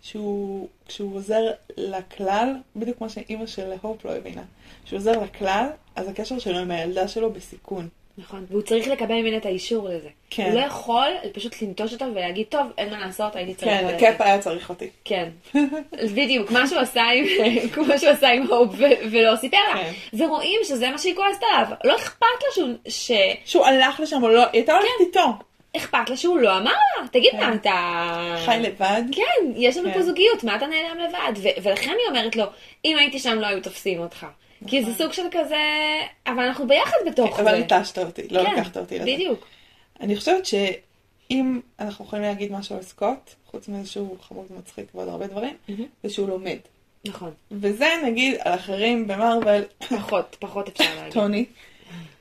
שהוא, 0.01 0.67
כשהוא 0.87 1.15
עוזר 1.15 1.51
לכלל, 1.77 2.53
בדיוק 2.75 2.97
כמו 2.97 3.09
שאימא 3.09 3.45
של 3.45 3.71
הופ 3.81 4.05
לא 4.05 4.15
הבינה, 4.15 4.43
כשהוא 4.85 4.97
עוזר 4.97 5.11
לכלל, 5.23 5.67
אז 5.95 6.07
הקשר 6.07 6.39
שלו 6.39 6.57
עם 6.57 6.71
הילדה 6.71 7.07
שלו 7.07 7.33
בסיכון. 7.33 7.87
נכון, 8.19 8.45
והוא 8.49 8.61
צריך 8.61 8.87
לקבל 8.87 9.15
ממנה 9.15 9.37
את 9.37 9.45
האישור 9.45 9.89
לזה. 9.89 10.09
כן. 10.29 10.43
הוא 10.43 10.59
לא 10.59 10.65
יכול 10.65 11.07
פשוט 11.33 11.61
לנטוש 11.61 11.93
אותו 11.93 12.05
ולהגיד, 12.15 12.45
טוב, 12.49 12.67
אין 12.77 12.89
מה 12.89 12.99
לעשות, 12.99 13.35
הייתי 13.35 13.53
צריך... 13.53 13.71
כן, 13.71 13.85
ללכת." 13.85 13.95
הקאפ 13.95 14.21
היה 14.21 14.39
צריך 14.39 14.69
אותי. 14.69 14.89
כן, 15.05 15.29
בדיוק, 16.15 16.51
מה 16.51 16.67
שהוא 16.67 16.79
עשה 16.79 17.03
עם, 17.03 17.25
כמו 17.73 17.85
שהוא 17.97 18.09
עשה 18.09 18.29
עם 18.29 18.47
הופ 18.47 18.75
ולא 19.11 19.35
סיפר 19.35 19.57
לה. 19.73 19.83
כן. 19.83 19.91
ורואים 20.17 20.59
שזה 20.63 20.89
מה 20.89 20.97
שהיא 20.97 21.15
כועסת 21.15 21.43
עליו. 21.43 21.67
לא 21.83 21.95
אכפת 21.95 22.21
לה 22.21 22.53
שהוא, 22.55 22.69
ש... 22.87 23.11
שהוא 23.45 23.65
הלך 23.65 23.99
לשם 23.99 24.23
או 24.23 24.29
לא, 24.29 24.41
היא 24.41 24.49
הייתה 24.53 24.73
הולכת 24.73 24.99
איתו. 24.99 25.25
אכפת 25.77 26.09
לה 26.09 26.17
שהוא 26.17 26.39
לא 26.39 26.57
אמר 26.57 26.71
לה. 26.71 27.07
תגיד, 27.07 27.31
כן. 27.31 27.39
מה, 27.39 27.53
אתה... 27.53 28.35
חי 28.45 28.57
לבד. 28.61 29.01
כן, 29.11 29.51
יש 29.55 29.77
לנו 29.77 29.89
כן. 29.89 29.93
פה 29.93 30.01
זוגיות, 30.01 30.43
מה 30.43 30.55
אתה 30.55 30.65
נעלם 30.67 30.97
לבד? 30.99 31.51
ולכן 31.63 31.89
היא 31.89 32.07
אומרת 32.09 32.35
לו, 32.35 32.45
אם 32.85 32.97
הייתי 32.97 33.19
שם 33.19 33.39
לא 33.39 33.47
היו 33.47 33.61
תופסים 33.61 33.99
אותך. 33.99 34.25
כי 34.67 34.83
זה 34.85 34.93
סוג 34.93 35.11
של 35.13 35.25
כזה, 35.31 35.55
אבל 36.27 36.43
אנחנו 36.43 36.67
ביחד 36.67 36.97
בתוך 37.07 37.35
זה. 37.35 37.41
אבל 37.41 37.59
נטשת 37.59 37.97
אותי, 37.97 38.27
לא 38.31 38.43
כן, 38.43 38.53
לקחת 38.53 38.77
אותי 38.77 38.99
לזה. 38.99 39.11
בדיוק. 39.13 39.47
אני 39.99 40.15
חושבת 40.15 40.45
שאם 40.45 41.59
אנחנו 41.79 42.05
יכולים 42.05 42.25
להגיד 42.25 42.51
משהו 42.51 42.75
על 42.75 42.81
סקוט, 42.81 43.29
חוץ 43.45 43.67
מזה 43.67 43.89
שהוא 43.89 44.17
חמוד 44.21 44.45
ומצחיק 44.49 44.85
ועוד 44.95 45.07
הרבה 45.07 45.27
דברים. 45.27 45.55
זה 46.03 46.09
שהוא 46.09 46.29
לומד. 46.29 46.57
נכון. 47.05 47.31
וזה 47.51 47.89
נגיד 48.05 48.35
על 48.39 48.55
אחרים 48.55 49.07
במרוויל, 49.07 49.63
פחות, 49.89 50.35
פחות 50.39 50.67
אפשר 50.67 50.95
להגיד. 50.95 51.13
טוני, 51.13 51.45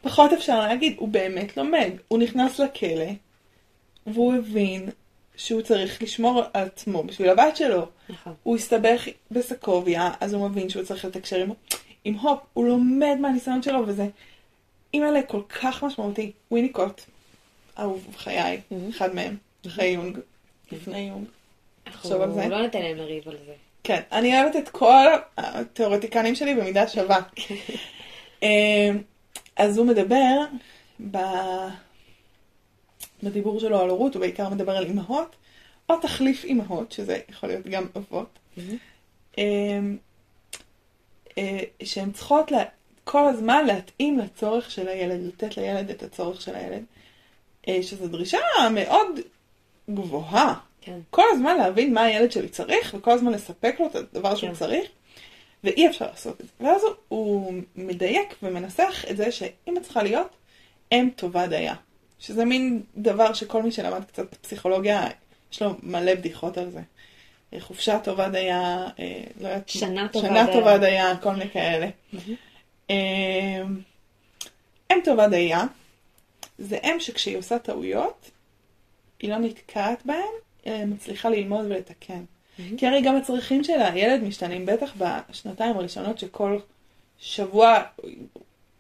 פחות 0.03 0.33
אפשר 0.33 0.61
להגיד, 0.61 0.95
הוא 0.99 1.09
באמת 1.09 1.57
לומד. 1.57 1.91
הוא 2.09 2.19
נכנס 2.19 2.59
לכלא, 2.59 3.11
והוא 4.07 4.35
הבין 4.35 4.91
שהוא 5.37 5.63
צריך 5.63 6.03
לשמור 6.03 6.43
על 6.53 6.67
עצמו 6.67 7.03
בשביל 7.03 7.29
הבת 7.29 7.57
שלו. 7.57 7.87
נכון. 8.09 8.35
הוא 8.43 8.57
הסתבך 8.57 9.09
בסקוביה, 9.31 10.11
אז 10.21 10.35
הוא 10.35 10.49
מבין 10.49 10.69
שהוא 10.69 10.85
צריך 10.85 11.05
לתקשר 11.05 11.37
עם, 11.37 11.51
עם 12.05 12.15
הופ, 12.15 12.41
הוא 12.53 12.67
לומד 12.67 13.17
מהניסיון 13.21 13.63
שלו, 13.63 13.83
וזה 13.87 14.07
אימא'לה 14.95 15.23
כל 15.23 15.43
כך 15.49 15.85
משמעותי. 15.85 16.33
ויניקוט, 16.53 17.01
אהוב 17.79 18.07
חיי, 18.19 18.61
Mhm. 18.71 18.75
אחד 18.91 19.15
מהם, 19.15 19.37
אחרי 19.67 19.87
יונג, 19.87 20.19
לפני 20.73 20.99
יונג. 20.99 21.27
תחשוב 21.85 22.21
על 22.21 22.33
זה. 22.33 22.41
אנחנו 22.41 22.57
לא 22.57 22.63
ניתן 22.63 22.83
להם 22.83 22.97
לריב 22.97 23.29
על 23.29 23.37
זה. 23.47 23.53
כן, 23.85 24.01
אני 24.13 24.41
אוהבת 24.43 24.57
את 24.57 24.69
כל 24.69 25.07
התיאורטיקנים 25.37 26.35
שלי 26.35 26.55
במידה 26.55 26.89
שווה. 26.89 27.21
אמ, 28.43 28.49
אז 29.57 29.79
הוא 29.79 29.87
מדבר 29.87 30.41
ב- 31.11 31.69
בדיבור 33.23 33.61
שלו 33.61 33.81
על 33.81 33.91
הורות, 33.91 34.15
הוא 34.15 34.21
בעיקר 34.21 34.49
מדבר 34.49 34.77
על 34.77 34.85
אימהות, 34.87 35.37
או 35.91 35.97
תחליף 36.01 36.45
אימהות, 36.45 36.93
שזה 36.93 37.19
יכול 37.29 37.49
להיות 37.49 37.67
גם 37.67 37.87
אבות, 37.97 38.39
אמ, 38.59 38.63
אה, 39.39 39.79
שהן 41.83 42.13
צריכות 42.13 42.51
לה- 42.51 42.65
כל 43.05 43.29
הזמן 43.29 43.67
להתאים 43.67 44.19
לצורך 44.19 44.71
של 44.71 44.89
הילד, 44.89 45.21
לתת 45.27 45.57
לילד 45.57 45.91
את 45.91 46.03
הצורך 46.03 46.41
של 46.41 46.55
הילד, 46.55 46.85
אה, 47.69 47.83
שזו 47.83 48.09
דרישה 48.09 48.39
מאוד 48.71 49.07
גבוהה. 49.91 50.55
כן. 50.81 50.99
כל 51.11 51.23
הזמן 51.33 51.57
להבין 51.57 51.95
מה 51.95 52.03
הילד 52.03 52.33
שלי 52.33 52.49
צריך, 52.49 52.95
וכל 52.99 53.11
הזמן 53.11 53.33
לספק 53.33 53.77
לו 53.81 53.87
את 53.87 53.95
הדבר 53.97 54.35
שהוא 54.35 54.51
כן. 54.51 54.55
צריך, 54.57 54.89
ואי 55.65 55.89
אפשר 55.89 56.07
לעשות 56.07 56.41
את 56.41 56.47
זה. 56.47 56.67
ואז 56.67 56.83
הוא- 56.85 56.93
הוא 57.09 57.53
מדייק 57.77 58.35
ומנסח 58.43 59.05
את 59.11 59.17
זה 59.17 59.33
שאמא 59.33 59.81
צריכה 59.83 60.03
להיות 60.03 60.29
אם 60.93 61.09
טובה 61.17 61.47
דייה. 61.47 61.75
שזה 62.19 62.45
מין 62.45 62.83
דבר 62.97 63.33
שכל 63.33 63.63
מי 63.63 63.73
שלמד 63.73 64.05
קצת 64.05 64.35
פסיכולוגיה, 64.35 65.07
יש 65.53 65.63
לו 65.63 65.75
מלא 65.83 66.15
בדיחות 66.15 66.59
על 66.59 66.71
זה. 66.71 66.81
אה, 67.55 67.61
חופשה 67.61 67.99
טובה 67.99 68.29
דייה, 68.29 68.89
אה, 68.99 69.25
לא 69.41 69.49
יודעת, 69.49 69.69
שנה 69.69 70.09
טובה 70.09 70.29
שנה. 70.29 70.47
טובה 70.53 70.79
דייה, 70.79 71.17
כל 71.17 71.33
מיני 71.33 71.51
כאלה. 71.51 71.89
אה, 72.91 73.63
אם 74.93 74.99
טובה 75.05 75.29
דייה, 75.29 75.65
זה 76.59 76.79
אם 76.85 76.97
שכשהיא 77.01 77.39
עושה 77.39 77.59
טעויות, 77.59 78.31
היא 79.21 79.31
לא 79.31 79.39
נתקעת 79.39 80.07
בהם, 80.07 80.19
אלא 80.67 80.75
היא 80.75 80.85
מצליחה 80.85 81.29
ללמוד 81.29 81.65
ולתקן. 81.65 82.25
כי 82.77 82.87
הרי 82.87 83.03
גם 83.03 83.17
הצרכים 83.17 83.65
של 83.65 83.83
הילד 83.83 84.23
משתנים, 84.23 84.67
בטח 84.67 84.95
בשנתיים 84.99 85.77
הראשונות 85.77 86.19
שכל 86.19 86.59
שבוע 87.19 87.83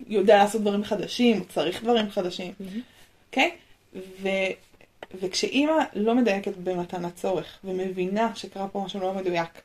יודע 0.07 0.37
לעשות 0.37 0.61
דברים 0.61 0.85
חדשים, 0.85 1.45
צריך 1.45 1.83
דברים 1.83 2.11
חדשים, 2.11 2.53
אוקיי? 3.29 3.51
ו... 3.95 4.29
וכשאימא 5.15 5.85
לא 5.95 6.15
מדייקת 6.15 6.57
במתן 6.57 7.05
הצורך, 7.05 7.59
ומבינה 7.65 8.35
שקרה 8.35 8.69
פה 8.69 8.83
משהו 8.85 9.01
לא 9.01 9.15
מדויק, 9.15 9.63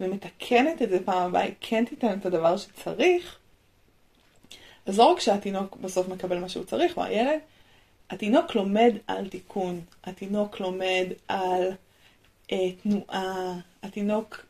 ומתקנת 0.00 0.82
את 0.82 0.90
זה 0.90 1.04
פעם 1.04 1.28
הבאה, 1.28 1.42
היא 1.42 1.54
כן 1.60 1.84
תיתן 1.84 2.18
את 2.18 2.26
הדבר 2.26 2.56
שצריך, 2.56 3.38
אז 4.86 4.98
לא 4.98 5.04
רק 5.04 5.20
שהתינוק 5.20 5.76
בסוף 5.76 6.08
מקבל 6.08 6.38
מה 6.38 6.48
שהוא 6.48 6.64
צריך, 6.64 6.96
או 6.96 7.04
הילד, 7.04 7.38
התינוק 8.10 8.54
לומד 8.54 8.92
על 9.06 9.28
תיקון, 9.28 9.80
התינוק 10.04 10.60
לומד 10.60 11.06
על 11.28 11.72
אה, 12.52 12.72
תנועה, 12.82 13.54
התינוק, 13.82 14.46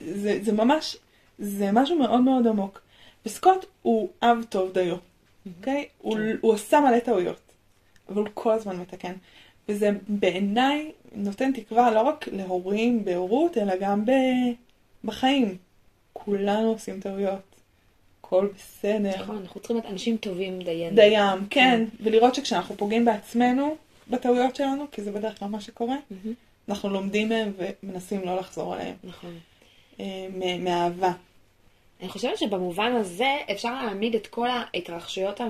זה, 0.00 0.38
זה 0.42 0.52
ממש, 0.52 0.96
זה 1.38 1.72
משהו 1.72 1.98
מאוד 1.98 2.20
מאוד 2.20 2.46
עמוק. 2.46 2.80
וסקוט 3.26 3.66
הוא 3.82 4.08
אב 4.22 4.38
טוב 4.48 4.72
דיו, 4.72 4.96
אוקיי? 5.58 5.88
הוא, 5.98 6.18
הוא 6.40 6.52
עושה 6.52 6.80
מלא 6.80 6.98
טעויות, 6.98 7.40
אבל 8.08 8.22
הוא 8.22 8.28
כל 8.34 8.52
הזמן 8.52 8.76
מתקן. 8.76 9.12
וזה 9.68 9.90
בעיניי 10.08 10.92
נותן 11.14 11.52
תקווה 11.52 11.90
לא 11.90 12.00
רק 12.00 12.28
להורים 12.32 13.04
בהורות, 13.04 13.58
אלא 13.58 13.72
גם 13.80 14.06
ב, 14.06 14.10
בחיים. 15.04 15.56
כולנו 16.12 16.68
עושים 16.68 17.00
טעויות. 17.00 17.52
הכל 18.20 18.48
בסדר. 18.56 19.22
נכון, 19.22 19.36
אנחנו 19.36 19.60
צריכים 19.60 19.76
להיות 19.76 19.92
אנשים 19.92 20.16
טובים 20.16 20.62
דיינים. 20.62 20.94
דיים, 20.94 21.46
כן. 21.50 21.84
ולראות 22.00 22.34
שכשאנחנו 22.34 22.76
פוגעים 22.76 23.04
בעצמנו, 23.04 23.76
בטעויות 24.10 24.56
שלנו, 24.56 24.84
כי 24.92 25.02
זה 25.02 25.12
בדרך 25.12 25.38
כלל 25.38 25.48
מה 25.48 25.60
שקורה, 25.60 25.96
אנחנו 26.68 26.88
לומדים 26.88 27.28
מהם 27.28 27.52
ומנסים 27.56 28.20
לא 28.24 28.36
לחזור 28.36 28.74
עליהם. 28.74 28.94
נכון. 29.04 29.38
אה, 30.00 30.26
מאהבה. 30.58 31.12
אני 32.00 32.08
חושבת 32.08 32.38
שבמובן 32.38 32.92
הזה 32.92 33.36
אפשר 33.52 33.74
להעמיד 33.74 34.14
את 34.14 34.26
כל 34.26 34.48
ההתרחשויות 34.50 35.40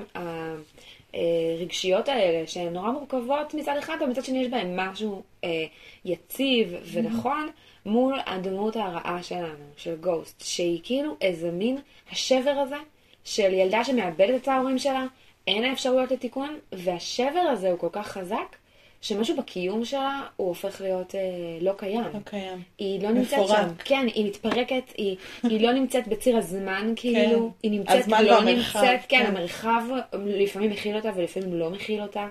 הרגשיות 1.15 2.09
האלה, 2.09 2.47
שהן 2.47 2.73
נורא 2.73 2.91
מורכבות 2.91 3.55
מצד 3.55 3.77
אחד, 3.79 3.97
ומצד 4.01 4.25
שני 4.25 4.39
יש 4.39 4.49
בהן 4.49 4.81
משהו 4.81 5.23
אה, 5.45 5.65
יציב 6.05 6.75
ונכון, 6.93 7.49
מול 7.87 8.19
הדמות 8.27 8.77
הרעה 8.77 9.23
שלנו, 9.23 9.65
של 9.77 9.97
גוסט, 9.97 10.45
שהיא 10.45 10.81
כאילו 10.83 11.17
איזה 11.21 11.51
מין 11.51 11.79
השבר 12.13 12.51
הזה 12.51 12.77
של 13.25 13.55
ילדה 13.55 13.85
שמאבדת 13.85 14.43
את 14.43 14.49
ההורים 14.49 14.79
שלה, 14.79 15.07
אין 15.47 15.65
האפשרויות 15.65 16.11
לתיקון, 16.11 16.59
והשבר 16.73 17.41
הזה 17.53 17.71
הוא 17.71 17.79
כל 17.79 17.89
כך 17.93 18.07
חזק, 18.07 18.57
שמשהו 19.03 19.37
בקיום 19.37 19.85
שלה 19.85 20.21
הוא 20.37 20.49
הופך 20.49 20.81
להיות 20.81 21.15
אה, 21.15 21.21
לא 21.61 21.73
קיים. 21.77 22.05
לא 22.15 22.19
קיים. 22.25 22.63
היא 22.79 23.03
לא 23.03 23.11
נמצאת 23.11 23.39
מפורק. 23.39 23.59
שם. 23.59 23.69
כן, 23.85 24.07
היא 24.15 24.27
מתפרקת, 24.27 24.83
היא, 24.97 25.17
היא 25.43 25.61
לא 25.61 25.73
נמצאת 25.73 26.09
בציר 26.09 26.37
הזמן, 26.37 26.93
כאילו, 26.97 27.53
היא 27.63 27.71
נמצאת, 27.71 28.01
הזמן 28.01 28.25
לא 28.25 28.33
והמרחב, 28.33 28.81
נמצאת, 28.81 29.01
כן, 29.09 29.25
כן. 29.25 29.27
המרחב 29.27 29.83
לפעמים 30.25 30.71
מכיל 30.71 30.97
אותה 30.97 31.11
ולפעמים 31.17 31.55
לא 31.55 31.71
מכיל 31.71 32.03
אותה. 32.03 32.29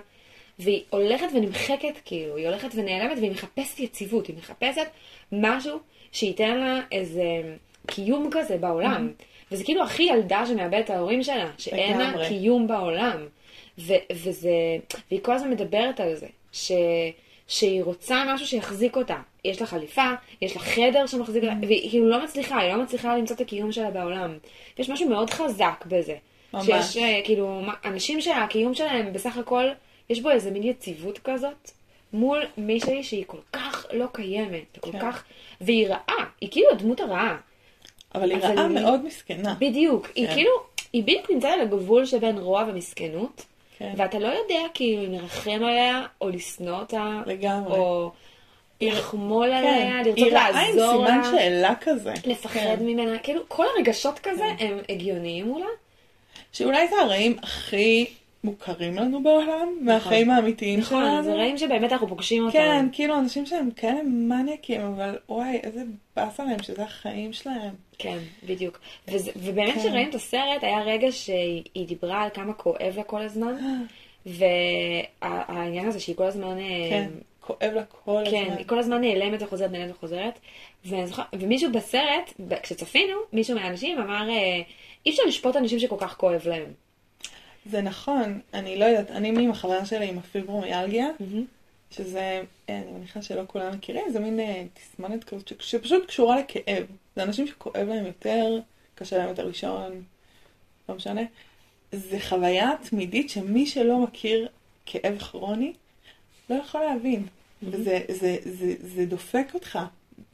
והיא 0.58 0.82
הולכת 0.90 1.26
ונמחקת, 1.34 1.98
כאילו, 2.04 2.36
היא 2.36 2.48
הולכת 2.48 2.68
ונעלמת 2.74 3.18
והיא 3.18 3.30
מחפשת 3.30 3.80
יציבות, 3.80 4.26
היא 4.26 4.36
מחפשת 4.38 4.86
משהו 5.32 5.78
שייתן 6.12 6.58
לה 6.58 6.80
איזה 6.92 7.24
קיום 7.86 8.28
כזה 8.32 8.56
בעולם. 8.56 9.12
וזה 9.52 9.64
כאילו 9.64 9.82
הכי 9.84 10.02
ילדה 10.02 10.44
שמאבדת 10.46 10.84
את 10.84 10.90
ההורים 10.90 11.22
שלה, 11.22 11.50
שאין 11.58 11.98
לה. 11.98 12.28
קיום 12.28 12.66
בעולם. 12.66 13.26
ו- 13.78 13.92
וזה, 14.12 14.50
והיא 15.10 15.20
כל 15.22 15.32
הזמן 15.32 15.50
מדברת 15.50 16.00
על 16.00 16.14
זה, 16.14 16.26
ש- 16.52 16.72
שהיא 17.48 17.82
רוצה 17.82 18.24
משהו 18.34 18.46
שיחזיק 18.46 18.96
אותה. 18.96 19.16
יש 19.44 19.60
לה 19.60 19.66
חליפה, 19.66 20.10
יש 20.42 20.56
לה 20.56 20.62
חדר 20.62 21.06
שמחזיק 21.06 21.44
אותה, 21.44 21.54
והיא 21.66 21.90
כאילו 21.90 22.08
לא 22.10 22.24
מצליחה, 22.24 22.58
היא 22.58 22.72
לא 22.72 22.82
מצליחה 22.82 23.16
למצוא 23.16 23.36
את 23.36 23.40
הקיום 23.40 23.72
שלה 23.72 23.90
בעולם. 23.90 24.38
יש 24.78 24.90
משהו 24.90 25.08
מאוד 25.08 25.30
חזק 25.30 25.84
בזה. 25.86 26.14
ממש. 26.54 26.66
שיש 26.66 26.96
אה, 26.96 27.20
כאילו, 27.24 27.60
אנשים 27.84 28.20
שהקיום 28.20 28.74
שלהם 28.74 29.12
בסך 29.12 29.36
הכל, 29.36 29.64
יש 30.10 30.20
בו 30.20 30.30
איזה 30.30 30.50
מין 30.50 30.62
יציבות 30.62 31.18
כזאת, 31.18 31.70
מול 32.12 32.42
מישהי 32.56 33.02
שהיא 33.02 33.24
כל 33.26 33.38
כך 33.52 33.86
לא 33.92 34.06
קיימת, 34.12 34.78
כל 34.80 34.92
כן. 34.92 34.98
כך, 35.00 35.24
והיא 35.60 35.86
רעה, 35.88 36.24
היא 36.40 36.48
כאילו 36.50 36.70
הדמות 36.70 37.00
הרעה. 37.00 37.36
אבל 38.14 38.30
היא 38.30 38.38
רעה 38.38 38.50
היא- 38.66 38.80
מאוד 38.80 39.04
מסכנה. 39.04 39.54
בדיוק, 39.58 40.08
היא 40.14 40.26
כן. 40.26 40.34
כאילו, 40.34 40.50
היא 40.92 41.02
בדיוק 41.02 41.30
נמצאת 41.30 41.50
על 41.52 41.60
הגבול 41.60 42.04
שבין 42.06 42.38
רוע 42.38 42.64
ומסכנות, 42.68 43.44
כן. 43.78 43.92
ואתה 43.96 44.18
לא 44.18 44.28
יודע 44.28 44.60
כאילו 44.74 45.04
אם 45.04 45.12
לרחם 45.12 45.64
עליה, 45.64 46.06
או 46.20 46.28
לשנוא 46.28 46.78
אותה, 46.78 47.22
לגמרי. 47.26 47.78
או 47.78 48.10
לחמול 48.80 49.48
כן. 49.48 49.54
עליה, 49.54 49.98
היא 49.98 50.04
לרצות 50.04 50.32
רעה 50.32 50.48
עם 50.48 50.76
לעזור 50.76 51.06
סימן 51.06 51.18
לה, 51.18 51.24
שאלה 51.30 51.74
כזה. 51.80 52.12
לפחד 52.26 52.60
כן. 52.60 52.76
ממנה, 52.80 53.18
כאילו 53.18 53.42
כל 53.48 53.64
הרגשות 53.76 54.18
כזה 54.18 54.44
הם 54.58 54.78
הגיוניים 54.88 55.46
מולה. 55.46 55.66
שאולי 56.52 56.88
זה 56.88 56.96
הרעים 57.00 57.36
הכי 57.42 58.06
מוכרים 58.44 58.94
לנו 58.94 59.22
בעולם, 59.22 59.68
מהחיים 59.80 60.30
האמיתיים 60.30 60.80
נכון, 60.80 61.04
שלנו. 61.04 61.22
זה 61.22 61.34
רעים 61.34 61.58
שבאמת 61.58 61.92
אנחנו 61.92 62.08
פוגשים 62.08 62.42
אותם. 62.42 62.52
כן, 62.52 62.86
כאילו 62.92 63.18
אנשים 63.18 63.46
שהם 63.46 63.70
כאלה 63.70 64.02
מניאקים, 64.02 64.80
אבל 64.80 65.18
וואי, 65.28 65.60
איזה 65.62 65.82
באסה 66.16 66.44
להם 66.44 66.62
שזה 66.62 66.82
החיים 66.82 67.32
שלהם. 67.32 67.74
כן, 67.98 68.18
בדיוק. 68.46 68.80
וזה, 69.08 69.30
ובאמת 69.36 69.74
כן. 69.74 69.80
כשראינו 69.80 70.10
את 70.10 70.14
הסרט, 70.14 70.62
היה 70.62 70.82
רגע 70.82 71.12
שהיא 71.12 71.62
היא 71.74 71.86
דיברה 71.86 72.22
על 72.22 72.30
כמה 72.34 72.52
כואב 72.52 72.92
לה 72.96 73.02
כל 73.02 73.22
הזמן, 73.22 73.54
והעניין 75.22 75.88
הזה 75.88 76.00
שהיא 76.00 76.16
כל 76.16 76.26
הזמן... 76.26 76.58
אה, 76.58 76.90
כן, 76.90 77.10
כואב 77.40 77.70
לה 77.74 77.84
כל 77.84 78.22
כן, 78.30 78.42
הזמן. 78.42 78.56
היא 78.56 78.66
כל 78.66 78.78
הזמן 78.78 79.00
נעלמת 79.00 79.42
וחוזרת, 79.42 79.70
נעלמת 79.70 79.90
וחוזרת. 79.90 80.38
ואני 80.84 81.10
ומישהו 81.32 81.72
בסרט, 81.72 82.32
כשצפינו, 82.62 83.16
מישהו 83.32 83.56
מהאנשים 83.56 83.98
אמר, 83.98 84.30
אה, 84.30 84.62
אי 85.06 85.10
אפשר 85.10 85.22
לשפוט 85.26 85.56
אנשים 85.56 85.78
שכל 85.78 85.96
כך 85.98 86.16
כואב 86.16 86.42
להם. 86.48 86.72
זה 87.66 87.80
נכון, 87.82 88.40
אני 88.54 88.76
לא 88.78 88.84
יודעת, 88.84 89.10
אני 89.10 89.28
עם 89.28 89.50
החברה 89.50 89.84
שלי 89.84 90.08
עם 90.08 90.18
הפיברומיאלגיה, 90.18 91.06
שזה, 91.90 92.20
אה, 92.68 92.78
אני 92.82 92.92
מניחה 92.92 93.22
שלא 93.22 93.42
כולם 93.46 93.72
מכירים, 93.74 94.04
זה 94.12 94.20
מין 94.20 94.40
אה, 94.40 94.64
תסמונת 94.74 95.24
כזאת 95.24 95.48
ש- 95.48 95.52
שפשוט 95.70 96.06
קשורה 96.06 96.40
לכאב. 96.40 96.86
זה 97.16 97.22
אנשים 97.22 97.46
שכואב 97.46 97.88
להם 97.88 98.06
יותר, 98.06 98.58
קשה 98.94 99.18
להם 99.18 99.28
יותר 99.28 99.46
לישון, 99.46 100.02
לא 100.88 100.94
משנה. 100.94 101.22
זה 101.92 102.20
חוויה 102.20 102.70
תמידית 102.90 103.30
שמי 103.30 103.66
שלא 103.66 103.98
מכיר 103.98 104.48
כאב 104.86 105.18
כרוני, 105.18 105.72
לא 106.50 106.54
יכול 106.54 106.80
להבין. 106.80 107.26
וזה 107.62 108.00
זה, 108.08 108.36
זה, 108.44 108.74
זה 108.80 109.06
דופק 109.06 109.46
אותך, 109.54 109.78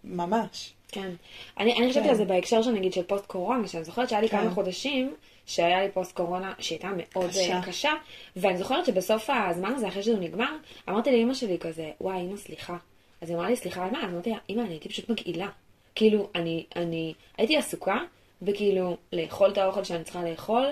ממש. 0.05 0.73
כן. 0.89 1.11
אני, 1.59 1.79
אני 1.79 1.91
חשבתי 1.91 2.05
כן. 2.05 2.11
על 2.11 2.17
זה 2.17 2.25
בהקשר 2.25 2.63
של 2.63 2.71
נגיד 2.71 2.93
של 2.93 3.03
פוסט 3.03 3.27
קורונה, 3.27 3.69
שאני 3.69 3.85
זוכרת 3.85 4.09
שהיה 4.09 4.21
לי 4.23 4.29
כן. 4.29 4.41
כמה 4.41 4.51
חודשים 4.51 5.15
שהיה 5.49 5.83
לי 5.83 5.91
פוסט 5.93 6.13
קורונה 6.17 6.53
שהייתה 6.59 6.89
מאוד 6.97 7.29
קשה. 7.31 7.41
קשה. 7.41 7.61
קשה, 7.67 7.93
ואני 8.37 8.57
זוכרת 8.59 8.87
שבסוף 8.87 9.31
הזמן 9.33 9.75
הזה, 9.75 9.89
אחרי 9.89 10.03
שזה 10.03 10.17
נגמר, 10.17 10.51
אמרתי 10.89 11.13
לאמא 11.13 11.35
שלי 11.35 11.59
כזה, 11.59 11.91
וואי, 12.01 12.21
אמא, 12.21 12.37
סליחה. 12.37 12.77
אז 13.21 13.31
היא 13.31 13.37
אמרה 13.37 13.51
לי, 13.51 13.57
סליחה 13.57 13.85
על 13.85 13.91
מה? 13.91 14.05
אז 14.05 14.11
אמרתי 14.13 14.31
לה, 14.31 14.37
אמא, 14.51 14.61
אני 14.61 14.71
הייתי 14.71 14.89
פשוט 14.89 15.09
מגעילה. 15.11 15.49
כאילו, 15.95 16.29
אני, 16.35 16.65
אני 16.77 17.15
הייתי 17.39 17.57
עסוקה 17.57 17.97
בכאילו 18.43 18.97
לאכול 19.13 19.51
את 19.51 19.59
האוכל 19.59 19.85
שאני 19.85 20.05
צריכה 20.05 20.23
לאכול, 20.25 20.67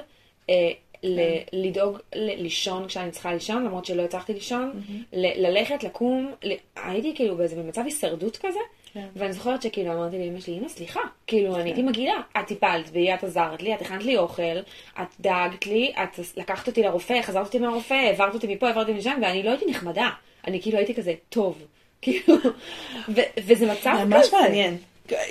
אה, 0.51 0.71
ל- 1.03 1.21
לדאוג 1.53 1.99
ל- 2.15 2.43
לישון 2.43 2.87
כשאני 2.89 3.11
צריכה 3.11 3.33
לישון, 3.35 3.65
למרות 3.65 3.85
שלא 3.85 4.03
הצלחתי 4.03 4.33
לישון, 4.35 4.83
ל- 5.13 5.47
ללכת, 5.47 5.85
לקום, 5.85 6.33
ל- 6.43 6.53
הייתי 6.77 7.15
כאילו 7.15 7.37
באיזה 7.37 7.57
במצב 7.57 7.83
הישרדות 7.85 8.37
כזה, 8.37 8.59
כן. 8.97 9.07
ואני 9.17 9.33
זוכרת 9.33 9.63
שכאילו 9.63 9.93
אמרתי 9.93 10.19
לאמא 10.19 10.41
שלי, 10.41 10.59
אמא, 10.59 10.69
סליחה, 10.69 11.01
כאילו, 11.27 11.57
אני 11.57 11.69
הייתי 11.69 11.83
מגעילה, 11.83 12.15
את 12.41 12.47
טיפלת 12.47 12.91
בי, 12.91 13.15
את 13.15 13.25
עזרת 13.25 13.63
לי, 13.63 13.75
את 13.75 13.83
הכנת 13.83 14.05
לי 14.05 14.17
אוכל, 14.17 14.59
את 15.03 15.07
דאגת 15.21 15.67
לי, 15.67 15.93
את 16.03 16.19
לקחת 16.37 16.67
אותי 16.67 16.83
לרופא, 16.83 17.23
חזרת 17.23 17.47
אותי 17.47 17.59
מהרופא, 17.59 17.95
העברת 17.95 18.35
אותי 18.35 18.55
מפה, 18.55 18.67
העברת 18.67 18.89
אותי 18.89 18.99
משם, 18.99 19.19
ואני 19.23 19.43
לא 19.43 19.51
הייתי 19.51 19.67
נחמדה, 19.67 20.11
אני 20.47 20.63
כאילו 20.63 20.79
הייתי 20.79 20.95
כזה, 20.95 21.15
טוב, 21.29 21.63
כאילו, 22.03 22.35
ו- 23.09 23.21
וזה 23.47 23.73
מצב 23.73 23.93
כזה. 23.95 24.05
ממש 24.05 24.33
מעניין. 24.33 24.77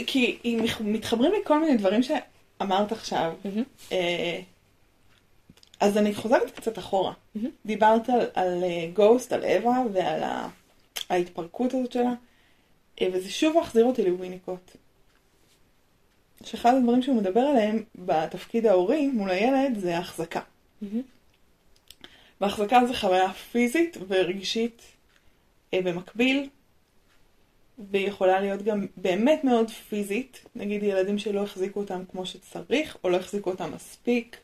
כי 0.07 0.37
מתחברים 0.79 1.31
לי 1.31 1.37
כל 1.43 1.59
מיני 1.59 1.77
דברים 1.77 2.01
שאמרת 2.03 2.91
עכשיו, 2.91 3.33
אה, 3.91 4.39
אז 5.79 5.97
אני 5.97 6.15
חוזרת 6.15 6.51
קצת 6.51 6.79
אחורה. 6.79 7.13
דיברת 7.65 8.09
על, 8.09 8.27
על 8.33 8.63
גוסט, 8.93 9.33
על 9.33 9.43
אווה 9.43 9.83
ועל 9.93 10.23
ההתפרקות 11.09 11.73
הזאת 11.73 11.91
שלה, 11.91 12.13
וזה 13.03 13.29
שוב 13.29 13.57
מחזיר 13.59 13.85
אותי 13.85 14.03
לוויניקוט. 14.03 14.71
שאחד 16.43 16.73
הדברים 16.75 17.01
שהוא 17.01 17.15
מדבר 17.15 17.39
עליהם 17.39 17.83
בתפקיד 17.95 18.65
ההורי 18.65 19.07
מול 19.07 19.29
הילד 19.29 19.79
זה 19.79 19.97
החזקה. 19.97 20.41
והחזקה 22.41 22.79
זה 22.87 22.93
חוויה 22.93 23.33
פיזית 23.33 23.97
ורגשית 24.07 24.81
אה, 25.73 25.81
במקביל, 25.81 26.49
והיא 27.91 28.07
יכולה 28.07 28.39
להיות 28.39 28.61
גם 28.61 28.85
באמת 28.97 29.43
מאוד 29.43 29.69
פיזית, 29.69 30.45
נגיד 30.55 30.83
ילדים 30.83 31.19
שלא 31.19 31.43
החזיקו 31.43 31.79
אותם 31.79 32.03
כמו 32.11 32.25
שצריך, 32.25 32.97
או 33.03 33.09
לא 33.09 33.17
החזיקו 33.17 33.49
אותם 33.51 33.71
מספיק. 33.75 34.37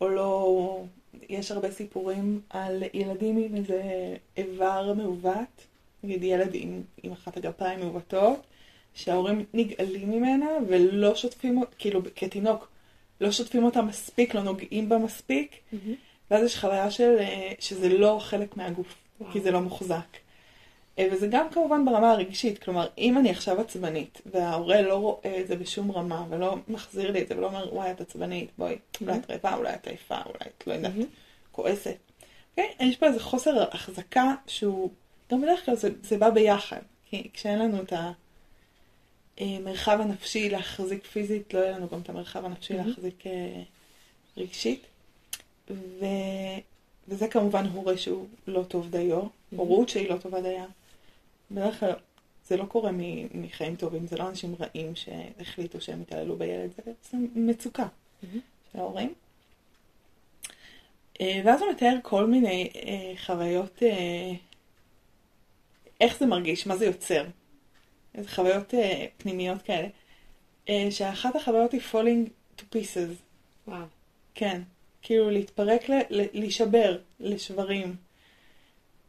או 0.00 0.08
לא... 0.08 0.84
יש 1.28 1.50
הרבה 1.50 1.70
סיפורים 1.70 2.40
על 2.50 2.82
ילדים 2.94 3.36
עם 3.36 3.54
איזה 3.54 3.82
איבר 4.36 4.94
מעוות, 4.94 5.66
נגיד 6.04 6.22
ילד 6.22 6.50
עם, 6.52 6.82
עם 7.02 7.12
אחת 7.12 7.36
הגפיים 7.36 7.80
מעוותות, 7.80 8.46
שההורים 8.94 9.44
נגאלים 9.54 10.10
ממנה 10.10 10.48
ולא 10.68 11.14
שוטפים, 11.14 11.62
כאילו 11.78 12.00
כתינוק, 12.16 12.68
לא 13.20 13.30
שוטפים 13.30 13.64
אותה 13.64 13.82
מספיק, 13.82 14.34
לא 14.34 14.42
נוגעים 14.42 14.88
בה 14.88 14.98
מספיק, 14.98 15.56
מהמם. 15.72 15.94
ואז 16.30 16.44
יש 16.44 16.58
חוויה 16.58 16.90
של, 16.90 17.16
אה, 17.20 17.52
שזה 17.58 17.88
לא 17.88 18.18
חלק 18.20 18.56
מהגוף, 18.56 18.94
וואו. 19.20 19.32
כי 19.32 19.40
זה 19.40 19.50
לא 19.50 19.60
מוחזק. 19.60 20.16
אה, 20.98 21.08
וזה 21.12 21.26
גם 21.30 21.50
כמובן 21.50 21.84
ברמה 21.84 22.10
הרגשית, 22.10 22.58
כלומר, 22.58 22.86
אם 22.98 23.18
אני 23.18 23.30
עכשיו 23.30 23.60
עצבנית, 23.60 24.20
וההורה 24.26 24.82
לא 24.82 24.94
רואה 24.94 25.40
את 25.40 25.46
זה 25.46 25.56
בשום 25.56 25.92
רמה, 25.92 26.24
ולא 26.30 26.56
מחזיר 26.68 27.10
לי 27.10 27.22
את 27.22 27.28
זה, 27.28 27.38
ולא 27.38 27.46
אומר, 27.46 27.74
וואי, 27.74 27.90
את 27.90 28.00
עצבנית, 28.00 28.50
בואי, 28.58 28.78
אולי 29.00 29.16
את 29.16 29.30
רעבה, 29.30 29.54
אולי 29.54 29.74
את 29.74 29.86
עייפה, 29.86 30.18
אולי 30.26 30.50
את 30.58 30.66
לא 30.66 30.72
יודעת, 30.72 30.92
מהמם. 30.92 31.06
כועסת. 31.52 31.96
אוקיי? 32.50 32.74
יש 32.80 32.96
פה 32.96 33.06
איזה 33.06 33.20
חוסר 33.20 33.64
החזקה 33.72 34.34
שהוא, 34.46 34.90
גם 35.30 35.40
בדרך 35.40 35.64
כלל 35.64 35.76
זה, 35.76 35.90
זה 36.02 36.18
בא 36.18 36.30
ביחד, 36.30 36.80
כי 37.10 37.28
כשאין 37.32 37.58
לנו 37.58 37.82
את 37.82 37.92
המרחב 39.38 40.00
הנפשי 40.00 40.48
להחזיק 40.48 41.06
פיזית, 41.06 41.54
לא 41.54 41.58
יהיה 41.58 41.76
לנו 41.78 41.88
גם 41.92 42.00
את 42.00 42.08
המרחב 42.08 42.44
הנפשי 42.44 42.74
מהמם. 42.74 42.88
להחזיק 42.88 43.26
אה, 43.26 43.62
רגשית. 44.36 44.86
ו... 45.70 46.04
וזה 47.08 47.28
כמובן 47.28 47.66
הורה 47.66 47.96
שהוא 47.96 48.26
לא 48.46 48.62
טוב 48.62 48.90
דיו, 48.90 49.22
הורות 49.56 49.88
שהיא 49.88 50.10
לא 50.10 50.16
טובה 50.16 50.40
דייה. 50.40 50.66
בדרך 51.50 51.80
כלל 51.80 51.92
זה 52.48 52.56
לא 52.56 52.64
קורה 52.64 52.90
מחיים 53.34 53.76
טובים, 53.76 54.06
זה 54.06 54.16
לא 54.16 54.28
אנשים 54.28 54.54
רעים 54.60 54.92
שהחליטו 54.96 55.80
שהם 55.80 56.02
יתעללו 56.02 56.36
בילד, 56.36 56.70
זה 56.76 56.82
בעצם 56.86 57.26
מצוקה 57.34 57.86
מהמם. 58.22 58.40
של 58.72 58.78
ההורים. 58.78 59.14
אה, 61.20 61.40
ואז 61.44 61.62
הוא 61.62 61.70
מתאר 61.70 61.96
כל 62.02 62.26
מיני 62.26 62.70
אה, 62.76 63.12
חוויות, 63.26 63.82
איך 66.00 66.18
זה 66.18 66.26
מרגיש, 66.26 66.66
מה 66.66 66.76
זה 66.76 66.86
יוצר. 66.86 67.24
איזה 68.14 68.28
חוויות 68.28 68.74
אה, 68.74 69.06
פנימיות 69.16 69.62
כאלה. 69.62 69.88
אה, 70.68 70.88
שאחת 70.90 71.36
החוויות 71.36 71.72
היא 71.72 71.80
falling 71.92 72.28
to 72.58 72.62
pieces. 72.74 73.14
וואו. 73.68 73.84
כן, 74.34 74.62
כאילו 75.02 75.30
להתפרק, 75.30 75.88
ל- 75.88 76.00
ל- 76.10 76.26
להישבר 76.32 76.98
לשברים. 77.20 77.96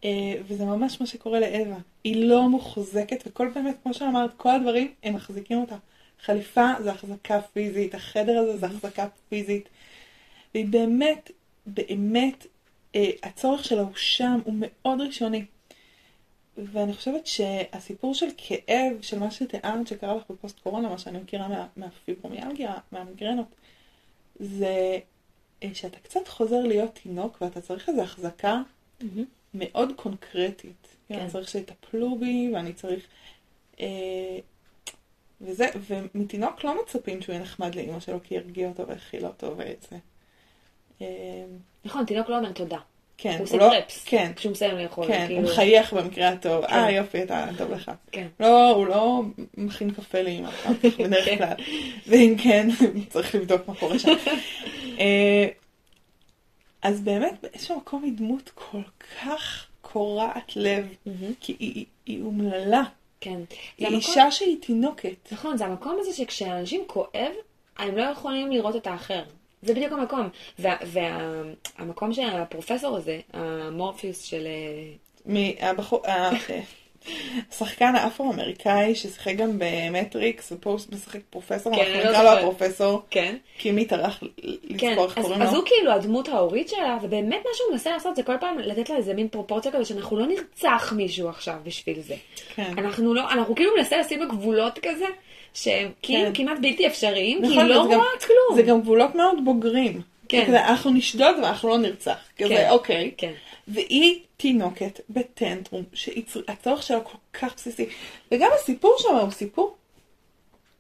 אה, 0.04 0.34
וזה 0.48 0.66
ממש 0.66 1.02
מה 1.02 1.08
שקורה 1.08 1.40
לאווה. 1.40 1.78
היא 2.04 2.26
לא 2.26 2.50
מוחזקת, 2.50 3.24
וכל 3.28 3.50
באמת, 3.56 3.76
כמו 3.84 3.94
שאמרת, 3.94 4.32
כל 4.38 4.50
הדברים, 4.50 4.94
הם 5.04 5.14
מחזיקים 5.14 5.62
אותה. 5.62 5.76
חליפה 6.22 6.68
זה 6.84 6.92
החזקה 6.92 7.42
פיזית, 7.42 7.96
החדר 7.96 8.40
הזה 8.40 8.58
זה 8.58 8.66
החזקה 8.66 9.08
פיזית. 9.30 9.70
והיא 10.54 10.66
באמת, 10.66 11.32
באמת, 11.66 12.46
אה, 12.96 13.10
הצורך 13.24 13.66
שלה 13.66 13.82
הוא 13.82 13.96
שם, 13.96 14.40
הוא 14.44 14.54
מאוד 14.58 15.02
ראשוני. 15.02 15.46
ואני 16.58 16.94
חושבת 16.94 17.28
שהסיפור 17.28 18.14
של 18.14 18.26
כאב, 18.38 19.02
של 19.02 19.20
מה 19.20 19.32
שתיארת 19.32 19.88
שקרה 19.88 20.16
לך 20.16 20.24
בפוסט 20.30 20.60
קורונה, 20.60 20.90
מה 20.90 20.98
שאני 20.98 21.18
מכירה 21.18 21.48
מה, 21.48 21.68
מהפיברומיאלגיה, 21.78 22.74
מהמיגרנות, 22.92 23.48
זה 24.40 25.00
אה, 25.64 25.70
שאתה 25.74 26.00
קצת 26.00 26.28
חוזר 26.28 26.62
להיות 26.62 27.00
תינוק 27.04 27.38
ואתה 27.42 27.62
צריך 27.62 27.90
איזו 27.90 28.02
החזקה 28.02 28.62
מהמם. 29.02 29.26
מאוד 29.54 29.92
קונקרטית. 29.96 30.88
כן. 31.08 31.16
כן. 31.16 31.20
אני 31.20 31.30
צריך 31.30 31.50
שיטפלו 31.50 32.20
בי 32.20 32.52
ואני 32.54 32.74
צריך... 32.74 33.08
אה, 33.80 34.40
וזה, 35.42 35.66
ומתינוק 35.88 36.64
לא 36.64 36.82
מצפים 36.84 37.22
שהוא 37.22 37.34
יהיה 37.34 37.44
נחמד 37.44 37.76
לאמא 37.76 38.00
שלו 38.00 38.20
כי 38.24 38.36
ירגיע 38.36 38.70
אותו 38.70 38.88
ויכיל 38.88 39.26
אותו 39.26 39.54
ואת 39.58 39.86
זה. 39.90 39.98
אה, 41.02 41.46
נכון, 41.86 42.06
תינוק 42.06 42.30
לא 42.30 42.38
אומר 42.38 42.52
תודה. 42.52 42.80
כן, 43.24 43.34
הוא 43.38 43.44
עושה 43.44 43.58
לא... 43.58 43.70
קרפס. 43.70 44.04
כן, 44.06 44.32
כשהוא 44.36 44.52
מסיים 44.52 44.78
לאכול. 44.78 45.08
כן, 45.08 45.24
כאילו- 45.28 45.42
הוא 45.42 45.50
מחייך 45.50 45.94
במקרה 45.94 46.30
הטוב. 46.30 46.66
כן. 46.68 46.74
אה, 46.74 46.92
יופי, 46.92 47.24
אתה 47.24 47.46
טוב 47.58 47.72
לך. 47.72 47.92
כן. 48.12 48.28
לא, 48.40 48.70
הוא 48.70 48.88
לא 48.88 49.22
מכין 49.58 49.92
קפה 49.92 50.22
לאמא, 50.22 50.50
בדרך 51.00 51.26
כן. 51.26 51.38
כלל. 51.38 51.54
ואם 52.08 52.36
כן, 52.44 52.68
צריך 53.10 53.36
לבדוק 53.36 53.62
מה 53.68 53.76
קורה 53.76 54.00
שם. 54.00 54.10
אה, 55.00 55.48
אז 56.82 57.02
באמת, 57.02 57.34
באיזשהו 57.44 57.78
מקום 57.78 58.04
היא 58.04 58.14
דמות 58.16 58.52
כל 58.56 58.82
כך 59.24 59.66
קורעת 59.82 60.52
לב. 60.56 60.88
כי 61.40 61.56
היא- 61.60 61.86
היא- 62.06 62.22
אומללה. 62.24 62.84
כן. 63.22 63.40
היא 63.78 63.88
המקום- 63.88 63.96
אישה 64.00 64.32
שהיא 64.32 64.58
תינוקת. 64.62 65.32
נכון, 65.32 65.58
זה 65.58 65.66
המקום 65.66 65.98
הזה 66.00 66.14
שכשאנשים 66.14 66.84
כואב, 66.88 67.32
הם 67.78 67.98
לא 67.98 68.04
יכולים 68.04 68.52
לראות 68.52 68.76
את 68.76 68.88
האחר. 68.88 69.24
זה 69.62 69.74
בדיוק 69.74 69.94
המקום. 69.94 70.30
והמקום 70.60 72.14
של 72.14 72.30
הפרופסור 72.30 72.98
הזה, 72.98 73.20
המורפיוס 73.34 74.24
של... 74.24 74.48
אה, 74.48 74.92
מהבחור, 75.26 76.08
ה- 76.08 76.30
השחקן 77.52 77.96
האפרו-אמריקאי 77.96 78.96
ששיחק 78.96 79.36
גם 79.36 79.52
במטריקס, 79.58 80.52
ופה 80.52 80.70
הוא 80.70 80.80
משחק 80.92 81.20
פרופסור, 81.30 81.76
כן, 81.76 81.82
אנחנו 81.82 82.04
לא 82.04 82.10
נקרא 82.12 82.24
לו. 82.24 82.30
הפרופסור, 82.40 83.02
כן. 83.10 83.36
כי 83.58 83.72
מי 83.72 83.86
טרח 83.86 84.20
כן, 84.20 84.28
לזכור 84.90 85.06
איך 85.06 85.18
אז, 85.18 85.24
קוראים 85.26 85.42
אז 85.42 85.54
לו. 85.54 85.60
הוא 85.60 85.66
כאילו 85.68 85.92
הדמות 85.92 86.28
ההורית 86.30 86.70
שלה, 86.70 86.98
ובאמת 87.02 87.40
מה 87.46 87.52
שהוא 87.54 87.72
מנסה 87.72 87.92
לעשות 87.92 88.16
זה 88.16 88.24
כל 88.24 88.38
פעם 88.40 88.60
לתת 88.60 88.90
לה 88.90 88.96
איזה 88.96 89.14
מין 89.14 89.28
פרופורציה 89.28 89.72
כזה 89.72 89.86
שאנחנו 89.86 90.20
לא 90.20 90.26
נרצח 90.28 90.94
מישהו 90.96 91.30
עכשיו 91.30 91.56
בשביל 91.64 92.02
זה. 92.02 92.16
כן. 92.56 92.74
אנחנו 92.78 93.14
לא, 93.14 93.32
אנחנו 93.32 93.56
כאילו 93.56 93.72
מנסה 93.78 93.98
לשים 93.98 94.20
לו 94.20 94.28
גבולות 94.30 94.80
כזה, 94.80 95.06
שהם 95.54 95.92
כאילו 96.02 96.26
כן. 96.26 96.32
כמעט 96.34 96.58
בלתי 96.62 96.88
אפשריים, 96.88 97.42
כי 97.42 97.48
נכון, 97.48 97.58
היא 97.66 97.76
לא 97.76 97.80
וזה 97.80 97.90
גם- 97.94 98.00
רואה 98.00 98.10
כלום. 98.28 98.56
זה 98.56 98.62
גם 98.62 98.82
גבולות 98.82 99.16
מאוד 99.16 99.46
בוגרים. 99.46 100.02
כן. 100.30 100.46
כזה, 100.48 100.66
אנחנו 100.68 100.92
נשדוד 100.92 101.36
ואנחנו 101.44 101.70
לא 101.70 101.78
נרצח. 101.78 102.18
כזה, 102.38 102.50
כן. 102.50 102.68
אוקיי. 102.70 103.12
כן. 103.18 103.32
והיא 103.68 104.20
תינוקת 104.38 105.00
בטנטרום, 105.10 105.84
שהצורך 105.94 106.84
שלה 106.84 107.00
כל 107.02 107.18
כך 107.34 107.56
בסיסי. 107.56 107.86
וגם 108.32 108.50
הסיפור 108.56 108.96
שם 109.00 109.16
הוא 109.16 109.32
סיפור, 109.32 109.76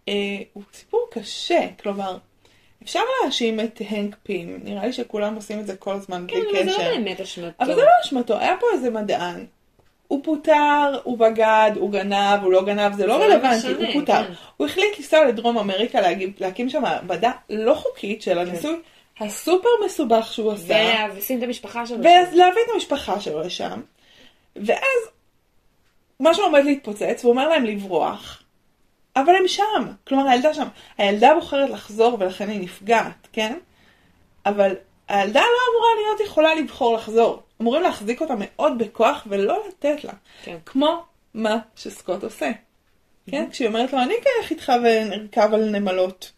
אה, 0.07 0.13
הוא 0.53 0.63
סיפור 0.73 1.07
קשה. 1.11 1.67
כלומר, 1.83 2.17
אפשר 2.83 2.99
להאשים 3.23 3.59
את 3.59 3.81
הנק 3.89 4.15
פים, 4.23 4.59
נראה 4.63 4.85
לי 4.85 4.93
שכולם 4.93 5.35
עושים 5.35 5.59
את 5.59 5.67
זה 5.67 5.75
כל 5.75 5.93
הזמן 5.93 6.25
כן, 6.27 6.39
בלי 6.39 6.61
אבל 6.61 6.69
זה 6.69 6.75
קשר. 6.77 6.89
לא 6.89 6.95
באמת 6.97 7.21
אשמתו. 7.21 7.47
אבל 7.59 7.75
זה 7.75 7.81
לא 7.81 7.87
אשמתו, 8.05 8.37
היה 8.39 8.55
פה 8.59 8.67
איזה 8.73 8.89
מדען. 8.89 9.45
הוא 10.11 10.19
פוטר, 10.23 10.99
הוא 11.03 11.17
בגד, 11.17 11.71
הוא 11.75 11.91
גנב, 11.91 12.43
הוא 12.43 12.51
לא 12.51 12.65
גנב, 12.65 12.93
זה 12.93 13.05
לא 13.05 13.19
זה 13.19 13.27
לא 13.27 13.33
רלוונטי, 13.33 13.57
משנה, 13.57 13.87
הוא 13.87 13.93
פוטר. 13.93 14.27
כן. 14.27 14.33
הוא 14.57 14.67
החליט 14.67 14.99
לנסוע 14.99 15.25
לדרום 15.25 15.57
אמריקה 15.57 16.01
להקים, 16.01 16.33
להקים 16.39 16.69
שם 16.69 16.81
מעבדה 16.81 17.31
לא 17.49 17.73
חוקית 17.73 18.21
של 18.21 18.39
הניסוי 18.39 18.79
הסופר 19.19 19.69
מסובך 19.85 20.33
שהוא 20.33 20.51
עשה. 20.51 21.05
ולשים 21.13 21.37
את 21.37 21.43
המשפחה 21.43 21.85
שלו. 21.85 21.97
ולהביא 21.99 22.61
את 22.65 22.73
המשפחה 22.73 23.19
שלו 23.19 23.41
לשם, 23.41 23.81
ואז 24.55 25.09
משהו 26.19 26.43
עומד 26.43 26.63
להתפוצץ, 26.63 27.19
והוא 27.21 27.31
אומר 27.31 27.49
להם 27.49 27.65
לברוח, 27.65 28.43
אבל 29.15 29.35
הם 29.35 29.47
שם, 29.47 29.91
כלומר 30.07 30.29
הילדה 30.29 30.53
שם. 30.53 30.67
הילדה 30.97 31.33
בוחרת 31.35 31.69
לחזור 31.69 32.17
ולכן 32.19 32.49
היא 32.49 32.59
נפגעת, 32.61 33.27
כן? 33.33 33.57
אבל 34.45 34.75
הילדה 35.11 35.39
לא 35.39 35.73
אמורה 35.73 35.89
להיות 35.95 36.29
יכולה 36.29 36.55
לבחור 36.55 36.95
לחזור. 36.95 37.41
אמורים 37.61 37.81
להחזיק 37.81 38.21
אותה 38.21 38.33
מאוד 38.37 38.77
בכוח 38.77 39.27
ולא 39.29 39.63
לתת 39.67 40.03
לה. 40.03 40.13
כן. 40.43 40.57
כמו 40.65 41.03
מה 41.33 41.57
שסקוט 41.75 42.23
עושה. 42.23 42.51
כן? 43.31 43.49
כשהיא 43.51 43.67
אומרת 43.67 43.93
לו, 43.93 43.99
אני 43.99 44.13
אקח 44.13 44.51
איתך 44.51 44.71
ונרכב 44.83 45.53
על 45.53 45.69
נמלות. 45.69 46.31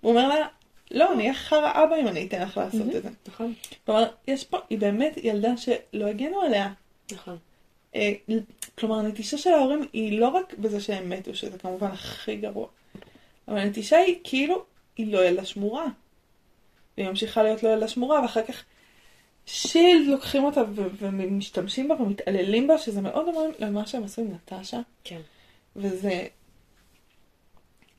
הוא 0.00 0.10
אומר 0.10 0.28
לה, 0.28 0.46
לא, 0.90 1.12
אני 1.12 1.22
אהיה 1.22 1.34
חרא 1.34 1.84
אבא 1.84 1.96
אם 1.96 2.08
אני 2.08 2.26
אתן 2.26 2.42
לך 2.42 2.56
לעשות 2.56 2.96
את 2.96 3.02
זה. 3.02 3.08
נכון, 3.28 3.54
כלומר, 3.86 4.08
יש 4.28 4.44
פה, 4.44 4.58
היא 4.70 4.78
באמת 4.78 5.18
ילדה 5.22 5.56
שלא 5.56 6.06
הגנו 6.06 6.40
עליה. 6.40 6.72
נכון. 7.12 7.36
אה, 7.94 8.12
כלומר, 8.78 8.98
הנטישה 8.98 9.38
של 9.38 9.50
ההורים 9.50 9.88
היא 9.92 10.20
לא 10.20 10.28
רק 10.28 10.54
בזה 10.58 10.80
שהם 10.80 11.10
מתו, 11.10 11.34
שזה 11.34 11.58
כמובן 11.58 11.90
הכי 11.90 12.36
גרוע, 12.36 12.66
אבל 13.48 13.58
הנטישה 13.58 13.96
היא 13.96 14.16
כאילו, 14.24 14.64
היא 14.96 15.12
לא 15.12 15.24
ילדה 15.24 15.44
שמורה. 15.44 15.86
והיא 16.96 17.08
ממשיכה 17.08 17.42
להיות 17.42 17.62
לא 17.62 17.68
ילדה 17.68 17.88
שמורה, 17.88 18.22
ואחר 18.22 18.42
כך 18.42 18.64
שילד 19.46 20.06
לוקחים 20.06 20.44
אותה 20.44 20.62
ומשתמשים 20.98 21.88
בה 21.88 21.94
ומתעללים 22.02 22.66
בה, 22.66 22.78
שזה 22.78 23.00
מאוד 23.00 23.26
דומה 23.26 23.40
למה 23.58 23.86
שהם 23.86 24.04
עשו 24.04 24.22
עם 24.22 24.28
נטשה, 24.32 24.80
כן. 25.04 25.20
וזה 25.76 26.26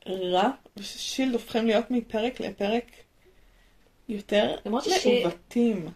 רע, 0.08 0.50
ושילד 0.76 1.32
הופכים 1.32 1.66
להיות 1.66 1.90
מפרק 1.90 2.40
לפרק 2.40 2.84
יותר 4.08 4.56
מעוותים. 4.64 5.88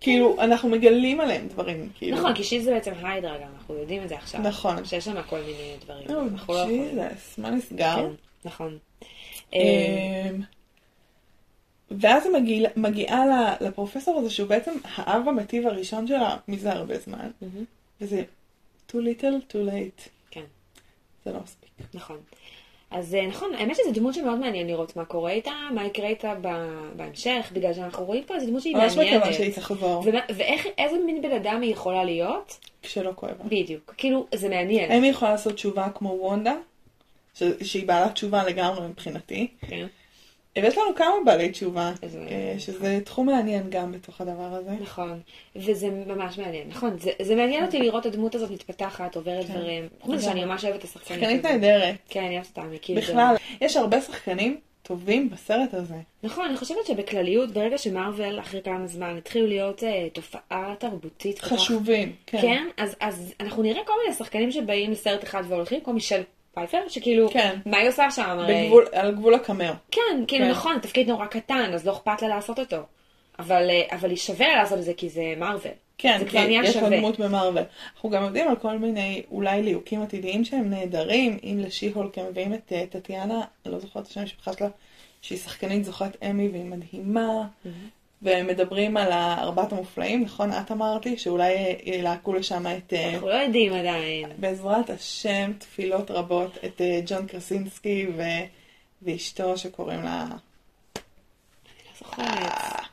כאילו, 0.00 0.36
אנחנו 0.40 0.68
מגלים 0.68 1.20
עליהם 1.20 1.48
דברים, 1.48 1.88
כאילו. 1.94 2.16
נכון, 2.16 2.34
כי 2.34 2.44
שיז 2.44 2.64
זה 2.64 2.70
בעצם 2.70 2.92
היידרה 3.02 3.38
גם, 3.38 3.48
אנחנו 3.58 3.74
יודעים 3.74 4.02
את 4.02 4.08
זה 4.08 4.16
עכשיו. 4.16 4.40
נכון. 4.40 4.84
שיש 4.84 5.04
שם 5.04 5.22
כל 5.22 5.40
מיני 5.40 5.76
דברים. 5.84 6.10
או, 6.10 6.20
אנחנו 6.22 6.54
לא 6.54 6.58
יכולים. 6.58 6.98
מה 7.38 7.50
נסגר? 7.50 7.94
כן, 7.96 8.08
נכון. 8.44 8.78
ואז 12.00 12.26
היא 12.26 12.32
מגיע, 12.32 12.70
מגיעה 12.76 13.24
לפרופסור 13.60 14.18
הזה, 14.18 14.30
שהוא 14.30 14.48
בעצם 14.48 14.72
האב 14.94 15.28
המטיב 15.28 15.66
הראשון 15.66 16.06
שלה 16.06 16.36
מזה 16.48 16.72
הרבה 16.72 16.98
זמן, 16.98 17.30
מהמם, 17.42 17.64
וזה 18.00 18.22
too 18.90 18.94
little, 18.94 19.52
too 19.52 19.68
late. 19.70 20.08
כן, 20.30 20.44
זה 21.24 21.32
לא 21.32 21.38
מספיק. 21.44 21.70
נכון. 21.94 22.16
אז 22.90 23.14
אה, 23.14 23.26
נכון, 23.26 23.54
האמת 23.54 23.76
שזו 23.76 23.92
דמות 23.92 24.14
שמאוד 24.14 24.38
מעניין 24.38 24.66
לראות 24.66 24.96
מה 24.96 25.04
קורה 25.04 25.30
איתה, 25.30 25.50
מה 25.74 25.84
יקרה 25.86 26.06
איתה 26.08 26.34
בהמשך, 26.96 27.50
בגלל 27.52 27.74
שאנחנו 27.74 28.04
רואים 28.04 28.24
פה 28.24 28.34
איזו 28.34 28.46
דמות 28.46 28.62
שהיא 28.62 28.76
ממש 28.76 28.92
מקווה 28.92 29.04
מעניינת. 29.04 29.34
שהיא 29.34 29.52
תחזור, 29.52 30.02
ומה- 30.06 30.20
ואיך, 30.36 30.66
איזה 30.78 30.96
מין 31.06 31.22
בן 31.22 31.32
אדם 31.32 31.60
היא 31.62 31.72
יכולה 31.72 32.04
להיות? 32.04 32.58
כשלא 32.82 33.12
כואב. 33.16 33.32
בדיוק. 33.44 33.94
כאילו, 33.96 34.26
זה 34.34 34.48
מעניין. 34.48 34.90
האם 34.92 35.02
היא 35.02 35.10
יכולה 35.10 35.30
לעשות 35.30 35.54
תשובה 35.54 35.88
כמו 35.94 36.08
וונדה? 36.20 36.54
ש- 37.34 37.42
שהיא 37.62 37.86
בעלת 37.86 38.12
תשובה 38.14 38.44
לגמרי 38.44 38.86
מבחינתי. 38.88 39.48
כן. 39.68 39.86
ויש 40.56 40.78
לנו 40.78 40.94
כמה 40.96 41.14
בעלי 41.24 41.50
תשובה, 41.50 41.92
אה, 42.28 42.54
שזה 42.58 42.98
תחום 43.04 43.26
מעניין 43.26 43.70
גם 43.70 43.92
בתוך 43.92 44.20
הדבר 44.20 44.54
הזה. 44.54 44.70
נכון, 44.80 45.20
וזה 45.56 45.90
ממש 46.06 46.38
מעניין, 46.38 46.68
נכון, 46.68 46.98
זה, 46.98 47.10
זה 47.22 47.36
מעניין 47.36 47.64
אותי 47.64 47.78
לראות 47.78 48.06
את 48.06 48.12
הדמות 48.12 48.34
הזאת 48.34 48.50
מתפתחת, 48.50 49.16
עוברת 49.16 49.46
כן. 49.46 49.52
דברים, 49.52 49.88
חוץ 50.00 50.14
מזה 50.14 50.24
שאני 50.24 50.44
ממש 50.44 50.64
אוהבת 50.64 50.78
את 50.78 50.84
השחקנית 50.84 51.20
שחקנית. 51.20 51.44
נהדרת. 51.44 51.94
כן, 52.08 52.24
אני 52.24 52.34
אוהבת 52.34 52.48
אותה, 52.58 52.62
כאילו... 52.82 53.00
בכלל, 53.00 53.34
יש 53.60 53.76
הרבה 53.76 54.00
שחקנים 54.00 54.60
טובים 54.82 55.30
בסרט 55.30 55.74
הזה. 55.74 55.94
נכון, 56.22 56.44
אני 56.44 56.56
חושבת 56.56 56.86
שבכלליות, 56.86 57.50
ברגע 57.52 57.78
שמרוויל 57.78 58.40
אחרי 58.40 58.60
כמה 58.62 58.86
זמן 58.86 59.16
התחילו 59.18 59.46
להיות 59.46 59.84
אה, 59.84 60.08
תופעה 60.12 60.74
תרבותית 60.78 61.38
כך- 61.38 61.48
חשובים. 61.52 62.12
כן, 62.26 62.66
אז, 62.76 62.96
אז 63.00 63.34
אנחנו 63.40 63.62
נראה 63.62 63.84
כל 63.86 63.92
מיני 64.02 64.14
שחקנים 64.16 64.50
שבאים 64.52 64.90
לסרט 64.90 65.24
אחד 65.24 65.42
והולכים, 65.48 65.80
כמו 65.80 65.92
מישל 65.92 66.22
פייפר, 66.54 66.78
שכאילו, 66.88 67.30
כן. 67.30 67.56
מה 67.66 67.76
היא 67.76 67.88
עושה 67.88 68.10
שם? 68.10 68.22
הרי... 68.22 68.64
בגבול, 68.64 68.86
על 68.92 69.14
גבול 69.14 69.34
הקמר. 69.34 69.72
כן, 69.90 70.24
כאילו 70.28 70.44
כן. 70.44 70.50
נכון, 70.50 70.78
תפקיד 70.78 71.08
נורא 71.08 71.26
קטן, 71.26 71.70
אז 71.74 71.86
לא 71.86 71.92
אכפת 71.92 72.22
לה 72.22 72.28
לעשות 72.28 72.58
אותו. 72.58 72.76
אבל, 73.38 73.70
אה, 73.70 73.96
אבל 73.96 74.10
היא 74.10 74.18
שווה 74.18 74.54
לעשות 74.54 74.78
את 74.78 74.84
זה 74.84 74.94
כי 74.96 75.08
זה 75.08 75.34
מארוול. 75.36 75.72
כן, 75.98 76.18
זה 76.18 76.30
כי 76.30 76.38
יש 76.38 76.72
שווה. 76.72 76.98
דמות 76.98 77.20
במרוויל. 77.20 77.64
אנחנו 77.94 78.10
גם 78.10 78.24
יודעים 78.24 78.48
על 78.48 78.56
כל 78.56 78.78
מיני 78.78 79.22
אולי 79.30 79.62
ליהוקים 79.62 80.02
עתידיים 80.02 80.44
שהם 80.44 80.70
נהדרים. 80.70 81.38
אם 81.42 81.58
לשי-הולק 81.58 82.18
הם 82.18 82.26
מביאים 82.26 82.54
את 82.54 82.72
אה, 82.72 82.84
טטיאנה, 82.90 83.40
אני 83.66 83.72
לא 83.74 83.78
זוכרת 83.78 84.02
את 84.02 84.08
השם 84.08 84.20
המשפחה 84.20 84.52
שלה, 84.52 84.68
שהיא 85.22 85.38
שחקנית 85.38 85.84
זוכת 85.84 86.22
אמי 86.30 86.48
והיא 86.48 86.64
מדהימה. 86.64 87.46
והם 87.64 87.74
מדברים 88.22 88.96
על 88.96 89.12
ארבעת 89.12 89.72
המופלאים, 89.72 90.22
נכון? 90.22 90.50
את 90.52 90.72
אמרת 90.72 91.06
לי 91.06 91.18
שאולי 91.18 91.54
אה, 91.56 91.74
ילהקו 91.84 92.32
לשם 92.32 92.66
את, 92.66 92.92
אה, 92.92 93.14
אנחנו 93.14 93.28
לא 93.28 93.34
יודעים 93.34 93.72
עדיין. 93.72 94.30
בעזרת 94.38 94.90
השם, 94.90 95.52
תפילות 95.58 96.10
רבות, 96.10 96.58
את 96.64 96.80
אה, 96.80 97.00
ג'ון 97.06 97.26
קרסינסקי 97.26 98.06
ו... 98.16 98.22
ואשתו 99.02 99.58
שקוראים 99.58 100.02
לה... 100.02 100.26
אני 100.26 101.82
לא 101.86 101.98
זוכרת. 101.98 102.52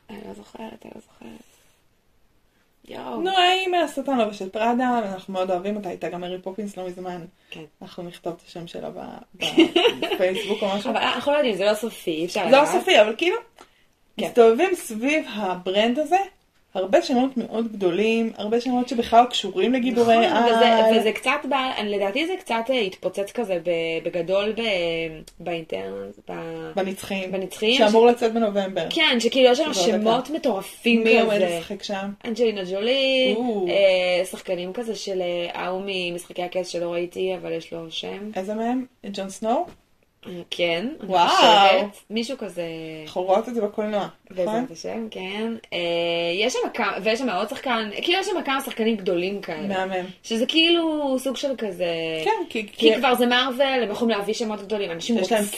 אני 0.09 0.17
לא 0.27 0.33
זוכרת, 0.33 0.85
אני 0.85 0.91
לא 0.95 1.01
זוכרת. 1.01 1.49
יואו. 2.87 3.21
נו, 3.21 3.29
האם 3.29 3.71
מהשטן 3.71 4.17
לובש 4.17 4.41
את 4.41 4.53
פראדה, 4.53 4.99
ואנחנו 5.03 5.33
מאוד 5.33 5.51
אוהבים 5.51 5.75
אותה, 5.75 5.89
הייתה 5.89 6.09
גם 6.09 6.21
מרי 6.21 6.41
פופינס 6.41 6.77
לא 6.77 6.87
מזמן. 6.87 7.25
כן. 7.49 7.63
אנחנו 7.81 8.03
נכתוב 8.03 8.33
את 8.37 8.47
השם 8.47 8.67
שלה 8.67 8.89
בפייסבוק 9.99 10.61
או 10.63 10.67
משהו. 10.75 10.91
אבל 10.91 11.01
אנחנו 11.01 11.31
לא 11.31 11.37
יודעים, 11.37 11.55
זה 11.55 11.65
לא 11.65 11.73
סופי, 11.73 12.25
אפשר 12.25 12.43
זה 12.45 12.51
לא 12.51 12.61
לדעת. 12.61 12.79
סופי, 12.79 13.01
אבל 13.01 13.15
כאילו, 13.17 13.37
כן. 14.19 14.25
מסתובבים 14.25 14.69
סביב 14.75 15.25
ה-brand 15.33 15.99
הזה, 15.99 16.17
הרבה 16.73 17.01
שמות 17.01 17.37
מאוד 17.37 17.71
גדולים, 17.71 18.31
הרבה 18.37 18.61
שמות 18.61 18.89
שבכלל 18.89 19.25
קשורים 19.29 19.73
לגיבורי 19.73 20.17
נכון, 20.27 20.37
על. 20.37 20.53
וזה, 20.55 20.99
וזה 20.99 21.11
קצת 21.11 21.31
אני- 21.77 21.89
לדעתי 21.97 22.27
זה 22.27 22.33
קצת 22.39 22.63
אה, 22.69 22.79
התפוצץ 22.79 23.31
כזה 23.31 23.59
ב- 23.63 23.69
בגדול 24.07 24.51
ב, 24.57 24.61
באינטרנט, 25.39 26.15
ב... 26.29 26.33
בנצחיים. 26.75 27.31
בנצחיים, 27.31 27.77
שאמור 27.77 28.05
לצאת 28.05 28.33
בנובמבר. 28.33 28.87
כן, 28.89 29.17
שכאילו 29.19 29.49
יש 29.51 29.59
עוד 29.59 29.73
שמות 29.73 30.29
מטורפים 30.29 31.03
מי 31.03 31.19
עומד 31.19 31.35
כזה. 31.35 31.57
לשחק 31.59 31.83
שם? 31.83 32.09
אנג'לינה 32.25 32.61
ג'ולי. 32.71 33.35
אה, 33.69 34.25
שחקנים 34.25 34.73
כזה 34.73 34.95
של 34.95 35.21
אה, 35.21 35.61
ההוא 35.61 35.81
ממשחקי 35.85 36.43
הכס 36.43 36.67
שלא 36.67 36.93
ראיתי, 36.93 37.35
אבל 37.41 37.51
יש 37.51 37.73
לו 37.73 37.91
שם. 37.91 38.31
איזה 38.35 38.53
מהם? 38.55 38.85
ג'ון 39.13 39.29
סנואו? 39.29 39.65
כן, 40.49 40.87
אני 40.99 41.09
וואו. 41.09 41.29
חושבת. 41.29 42.03
מישהו 42.09 42.37
כזה, 42.37 42.63
אנחנו 43.05 43.21
רואות 43.21 43.49
את 43.49 43.55
זה 43.55 43.61
בקולנוע, 43.61 44.07
נכון? 44.31 44.45
בעזרת 44.45 44.71
השם, 44.71 45.07
כן. 45.11 45.53
אה, 45.73 45.79
יש 46.33 46.53
שם 46.53 46.69
כמה, 46.73 46.91
ויש 47.03 47.19
שם 47.19 47.29
עוד 47.29 47.49
שחקן, 47.49 47.89
כאילו 48.01 48.19
יש 48.19 48.25
שם 48.25 48.41
כמה 48.45 48.61
שחקנים 48.61 48.95
גדולים 48.95 49.41
כאלה. 49.41 49.67
מהמם. 49.67 50.05
שזה 50.23 50.45
כאילו 50.45 51.15
סוג 51.19 51.35
של 51.37 51.55
כזה... 51.57 51.85
כן, 52.23 52.45
כי... 52.49 52.67
כי 52.67 52.95
כבר 52.95 53.15
זה 53.15 53.25
מארוול, 53.25 53.83
הם 53.83 53.91
יכולים 53.91 54.17
להביא 54.17 54.33
שמות 54.33 54.61
גדולים, 54.61 54.91
אנשים 54.91 55.17
רוצים. 55.17 55.37
לשחק, 55.37 55.53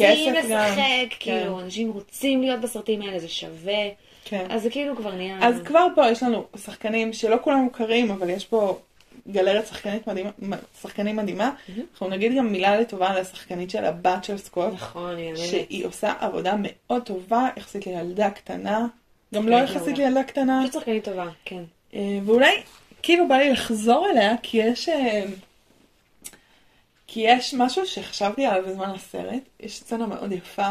כאילו, 1.19 1.57
כן. 1.57 1.63
אנשים 1.63 1.91
רוצים 1.91 2.41
להיות 2.41 2.61
בסרטים 2.61 3.01
האלה, 3.01 3.19
זה 3.19 3.27
שווה. 3.27 3.89
כן. 4.25 4.45
אז 4.49 4.63
זה 4.63 4.69
כאילו 4.69 4.95
כבר 4.95 5.11
נהיה... 5.15 5.37
אז 5.41 5.61
כבר 5.65 5.87
פה 5.95 6.09
יש 6.09 6.23
לנו 6.23 6.43
שחקנים 6.65 7.13
שלא 7.13 7.37
כולם 7.41 7.57
מוכרים, 7.59 8.11
אבל 8.11 8.29
יש 8.29 8.45
פה 8.45 8.77
גלרת 9.27 9.67
שחקנית 9.67 10.07
מדהימה, 10.07 10.57
שחקנים 10.81 11.15
מדהימה. 11.15 11.51
אנחנו 11.91 12.09
נגיד 12.09 12.37
גם 12.37 12.51
מילה 12.51 12.79
לטובה 12.79 13.09
על 13.09 13.17
השחקנית 13.17 13.69
של 13.69 13.85
הבת 13.85 14.23
של 14.23 14.37
סקוט, 14.37 14.73
נכון, 14.73 15.17
היא. 15.17 15.35
שהיא 15.35 15.85
עושה 15.85 16.13
עבודה 16.19 16.55
מאוד 16.59 17.03
טובה 17.03 17.49
יחסית 17.57 17.87
לילדה 17.87 18.29
קטנה, 18.29 18.87
גם 19.33 19.43
כן, 19.43 19.49
לא 19.49 19.55
היא 19.55 19.63
יחסית. 19.63 19.97
לילדה 19.97 20.23
קטנה, 20.23 20.61
פשוט 20.63 20.73
שחקנית 20.73 21.03
טובה, 21.03 21.29
כן. 21.45 21.63
אה, 21.93 22.19
ואולי 22.25 22.61
כאילו 23.03 23.27
בא 23.27 23.35
לי 23.35 23.51
לחזור 23.51 24.07
אליה, 24.11 24.35
כי 24.43 24.57
יש... 24.57 24.89
אה, 24.89 25.25
כי 27.07 27.19
יש 27.19 27.53
משהו 27.53 27.85
שחשבתי 27.85 28.45
עליו 28.45 28.63
בזמן 28.67 28.89
הסרט, 28.89 29.43
יש 29.59 29.77
סצנה 29.77 30.07
מאוד 30.07 30.31
יפה, 30.31 30.69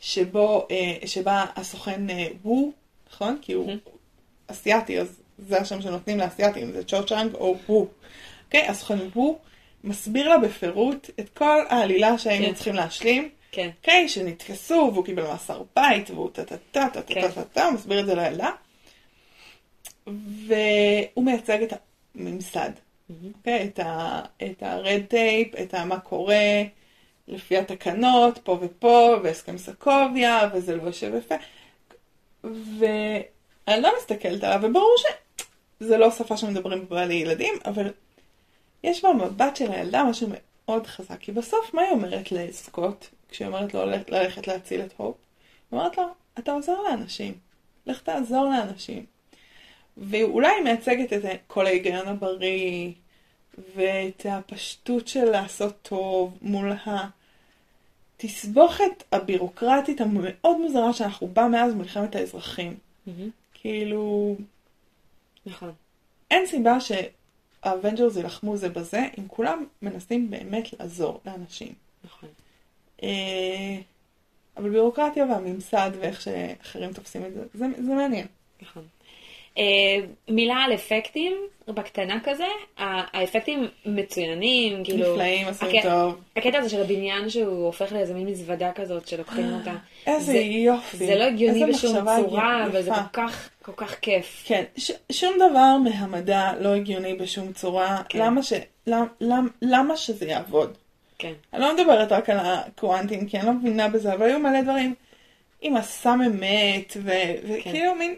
שבו, 0.00 0.66
אה, 0.70 1.06
שבה 1.06 1.44
הסוכן 1.56 2.00
וו, 2.44 2.72
נכון? 3.12 3.38
כי 3.42 3.52
הוא 3.52 3.72
אסיאתי, 4.46 5.00
אז 5.00 5.20
זה 5.38 5.60
השם 5.60 5.82
שנותנים 5.82 6.18
לאסייתים, 6.18 6.72
זה 6.72 6.84
צ'ו 6.84 7.06
צ'אנג 7.06 7.34
או 7.34 7.56
וו. 7.68 7.86
אוקיי? 8.46 8.68
הסוכן 8.68 8.98
וו 9.16 9.38
מסביר 9.84 10.28
לה 10.28 10.38
בפירוט 10.38 11.10
את 11.20 11.28
כל 11.28 11.64
העלילה 11.68 12.18
שהיינו 12.18 12.46
כן. 12.46 12.54
צריכים 12.54 12.74
להשלים. 12.74 13.28
כן. 13.52 13.70
אוקיי, 13.78 14.08
שנתפסו, 14.08 14.90
והוא 14.92 15.04
קיבל 15.04 15.22
מאסר 15.22 15.62
בית, 15.76 16.10
והוא 16.10 16.30
טה 16.32 16.44
טה 16.44 16.56
טה 16.56 16.88
טה 16.92 17.02
טה 17.02 17.14
כן. 17.14 17.20
טה 17.20 17.32
טה 17.32 17.44
טה, 17.44 17.64
הוא 17.64 17.74
מסביר 17.74 18.00
את 18.00 18.06
זה 18.06 18.14
לילדה. 18.14 18.50
והוא 20.46 21.24
מייצג 21.24 21.62
את 21.62 21.72
הממסד, 22.14 22.70
אוקיי? 23.38 23.64
את 23.64 23.78
ה- 23.78 24.22
את 24.42 24.62
ה-red 24.62 25.12
tape, 25.12 25.62
את 25.62 25.74
מה 25.74 26.00
קורה 26.00 26.62
לפי 27.28 27.56
התקנות, 27.58 28.38
פה 28.44 28.58
ופה, 28.60 29.16
והסכם 29.22 29.58
סקוביה, 29.58 30.48
וזה 30.54 30.76
לא 30.76 30.82
יושב 30.82 31.12
יפה. 31.18 31.34
והילדה 32.44 33.88
מסתכלת 33.98 34.44
עליו, 34.44 34.60
וברור 34.62 34.94
שזה 35.80 35.96
לא 35.98 36.10
שפה 36.10 36.36
שמדברים 36.36 36.88
בה 36.88 37.04
לילדים, 37.06 37.54
אבל 37.64 37.90
יש 38.84 39.04
במבט 39.04 39.56
של 39.56 39.72
הילדה 39.72 40.04
משהו 40.04 40.28
מאוד 40.66 40.86
חזק, 40.86 41.18
כי 41.20 41.32
בסוף 41.32 41.74
מה 41.74 41.82
היא 41.82 41.90
אומרת 41.90 42.32
לסקוט, 42.32 43.06
כשהיא 43.30 43.48
אומרת 43.48 43.74
לו 43.74 43.86
ללכת- 43.86 44.46
להציל 44.46 44.80
את 44.80 44.92
הופ? 44.96 45.16
היא 45.70 45.78
אומרת 45.78 45.98
לו, 45.98 46.04
אתה 46.38 46.52
עוזר 46.52 46.82
לאנשים, 46.82 47.34
לך 47.86 48.02
תעזור 48.02 48.44
לאנשים. 48.44 49.04
ואולי 49.96 50.60
מייצגת 50.64 51.12
את 51.12 51.22
כל 51.46 51.66
ההיגיון 51.66 52.08
הבריא, 52.08 52.92
ואת 53.76 54.26
הפשטות 54.30 55.08
של 55.08 55.24
לעשות 55.24 55.74
טוב 55.82 56.38
מול 56.42 56.72
התסבוכת 58.16 59.04
הבירוקרטית 59.12 60.00
המאוד 60.00 60.56
מוזרה 60.60 60.92
שאנחנו 60.92 61.28
בה 61.28 61.48
מאז 61.48 61.74
מלחמת 61.74 62.16
האזרחים. 62.16 62.76
כאילו, 63.54 64.36
נכון. 65.46 65.72
אין 66.30 66.46
סיבה 66.46 66.78
שהאבנג'רס 66.80 68.16
יילחמו 68.16 68.56
זה 68.56 68.68
בזה, 68.68 69.00
אם 69.18 69.28
כולם 69.28 69.64
מנסים 69.82 70.30
באמת 70.30 70.72
לעזור 70.72 71.20
לאנשים. 71.26 71.74
נכון. 72.04 72.28
אה, 73.02 73.80
אבל 74.56 74.70
ביורוקרטיה 74.70 75.24
והממסד 75.24 75.90
ואיך 76.00 76.20
שאחרים 76.20 76.92
תופסים 76.92 77.26
את 77.26 77.34
זה, 77.34 77.40
זה, 77.54 77.66
זה 77.76 77.94
מעניין. 77.94 78.26
נכון. 78.62 78.84
אה, 79.58 79.62
מילה 80.28 80.54
על 80.54 80.74
אפקטים, 80.74 81.32
בקטנה 81.68 82.18
כזה, 82.24 82.44
האפקטים 82.78 83.66
מצוינים, 83.86 84.84
כאילו... 84.84 85.12
נפלאים, 85.12 85.48
עשו 85.48 85.66
הקט- 85.66 85.82
טוב. 85.82 86.14
הקטע 86.36 86.58
הזה 86.58 86.68
של 86.68 86.80
הבניין 86.82 87.28
שהוא 87.30 87.66
הופך 87.66 87.92
לאיזה 87.92 88.14
מין 88.14 88.26
מזוודה 88.26 88.72
כזאת 88.72 89.08
שלוקחים 89.08 89.52
אותה. 89.58 89.72
איזה 90.06 90.32
זה- 90.32 90.38
יופי. 90.38 90.96
זה 90.96 91.14
לא 91.14 91.24
הגיוני 91.24 91.64
בשום 91.66 91.92
צורה, 91.92 92.18
יפה. 92.60 92.70
אבל 92.72 92.82
זה 92.82 92.90
כל 92.90 92.96
כך, 93.12 93.48
כל 93.62 93.72
כך 93.76 93.98
כיף. 94.00 94.42
כן, 94.46 94.64
ש- 94.76 94.92
שום 95.12 95.34
דבר 95.36 95.76
מהמדע 95.84 96.52
לא 96.60 96.74
הגיוני 96.74 97.14
בשום 97.14 97.52
צורה. 97.52 98.02
כן. 98.08 98.18
למה, 98.18 98.42
ש... 98.42 98.52
למ... 98.86 99.06
למ... 99.20 99.48
למה 99.62 99.96
שזה 99.96 100.26
יעבוד? 100.26 100.76
כן. 101.18 101.32
אני 101.52 101.60
לא 101.60 101.74
מדברת 101.74 102.12
רק 102.12 102.30
על 102.30 102.38
הקוונטים, 102.40 103.26
כי 103.28 103.38
אני 103.38 103.46
לא 103.46 103.52
מבינה 103.52 103.88
בזה, 103.88 104.12
אבל 104.14 104.26
היו 104.26 104.38
מלא 104.38 104.60
דברים 104.60 104.94
עם 105.60 105.76
הסם 105.76 106.20
אמת, 106.26 106.96
ו... 107.02 107.10
וכאילו 107.48 107.94
מין, 107.94 108.14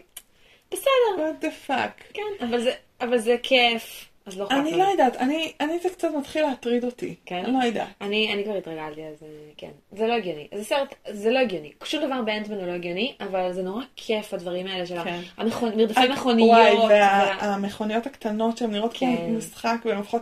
בסדר, 0.71 0.85
what 1.17 1.43
the 1.43 1.69
fuck. 1.69 2.03
כן, 2.13 2.45
אבל 2.45 2.61
זה, 2.61 2.71
אבל 3.01 3.17
זה 3.17 3.35
כיף, 3.43 4.05
אז 4.25 4.39
לא 4.39 4.47
אני. 4.51 4.71
לא 4.71 4.83
יודעת, 4.83 5.15
אני, 5.15 5.51
אני 5.59 5.79
זה 5.79 5.89
קצת 5.89 6.07
מתחיל 6.17 6.41
להטריד 6.41 6.83
אותי. 6.83 7.15
כן? 7.25 7.43
אני 7.45 7.53
לא 7.53 7.63
יודעת. 7.63 7.87
אני, 8.01 8.33
אני 8.33 8.43
כבר 8.43 8.55
התרגלתי, 8.57 9.01
אז 9.03 9.23
אה, 9.23 9.27
כן. 9.57 9.69
זה 9.91 10.07
לא 10.07 10.13
הגיוני. 10.13 10.47
זה 10.55 10.63
סרט, 10.63 10.95
זה 11.09 11.31
לא 11.31 11.39
הגיוני. 11.39 11.71
שום 11.83 12.05
דבר 12.05 12.21
באנטמן 12.21 12.57
הוא 12.57 12.67
לא 12.67 12.71
הגיוני, 12.71 13.13
אבל 13.21 13.53
זה 13.53 13.61
נורא 13.63 13.83
כיף 13.95 14.33
הדברים 14.33 14.67
האלה 14.67 14.85
של 14.85 15.03
כן. 15.03 15.19
המכונ... 15.37 15.77
מרדפי 15.77 15.99
וואי, 15.99 16.09
מכוניות. 16.09 16.89
וה- 16.89 17.37
והמכוניות 17.41 18.05
הקטנות 18.05 18.57
שהן 18.57 18.71
נראות 18.71 18.93
כמו 18.97 19.17
כן. 19.17 19.33
משחק 19.35 19.77
והן 19.85 19.97
הופכות, 19.97 20.21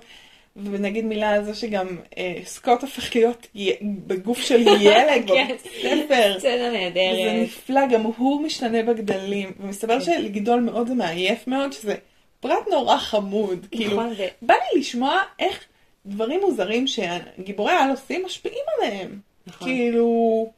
ונגיד 0.63 1.05
מילה 1.05 1.29
על 1.29 1.43
זה 1.43 1.55
שגם 1.55 1.87
אה, 2.17 2.35
סקוט 2.45 2.81
הופך 2.81 3.15
להיות 3.15 3.47
י... 3.55 3.71
בגוף 3.81 4.39
של 4.39 4.67
ילד 4.81 5.27
כן. 5.35 5.47
בספר. 5.55 6.39
סצנה 6.39 6.71
נהדרת. 6.71 7.43
נפלא, 7.43 7.87
גם 7.87 8.01
הוא 8.01 8.41
משתנה 8.41 8.83
בגדלים, 8.83 9.51
ומסתבר 9.59 9.99
כן. 9.99 10.05
שלגדול 10.05 10.59
מאוד 10.59 10.87
זה 10.87 10.93
מעייף 10.93 11.47
מאוד, 11.47 11.73
שזה 11.73 11.95
פרט 12.39 12.67
נורא 12.71 12.97
חמוד, 12.97 13.67
כאילו, 13.71 13.91
נכון, 13.91 14.13
בא 14.41 14.53
לי 14.53 14.79
לשמוע 14.79 15.21
איך 15.39 15.65
דברים 16.05 16.39
מוזרים 16.39 16.85
שגיבורי 16.87 17.71
העל 17.71 17.89
עושים 17.89 18.25
משפיעים 18.25 18.63
עליהם. 18.77 19.19
נכון. 19.47 19.67
כאילו, 19.67 20.51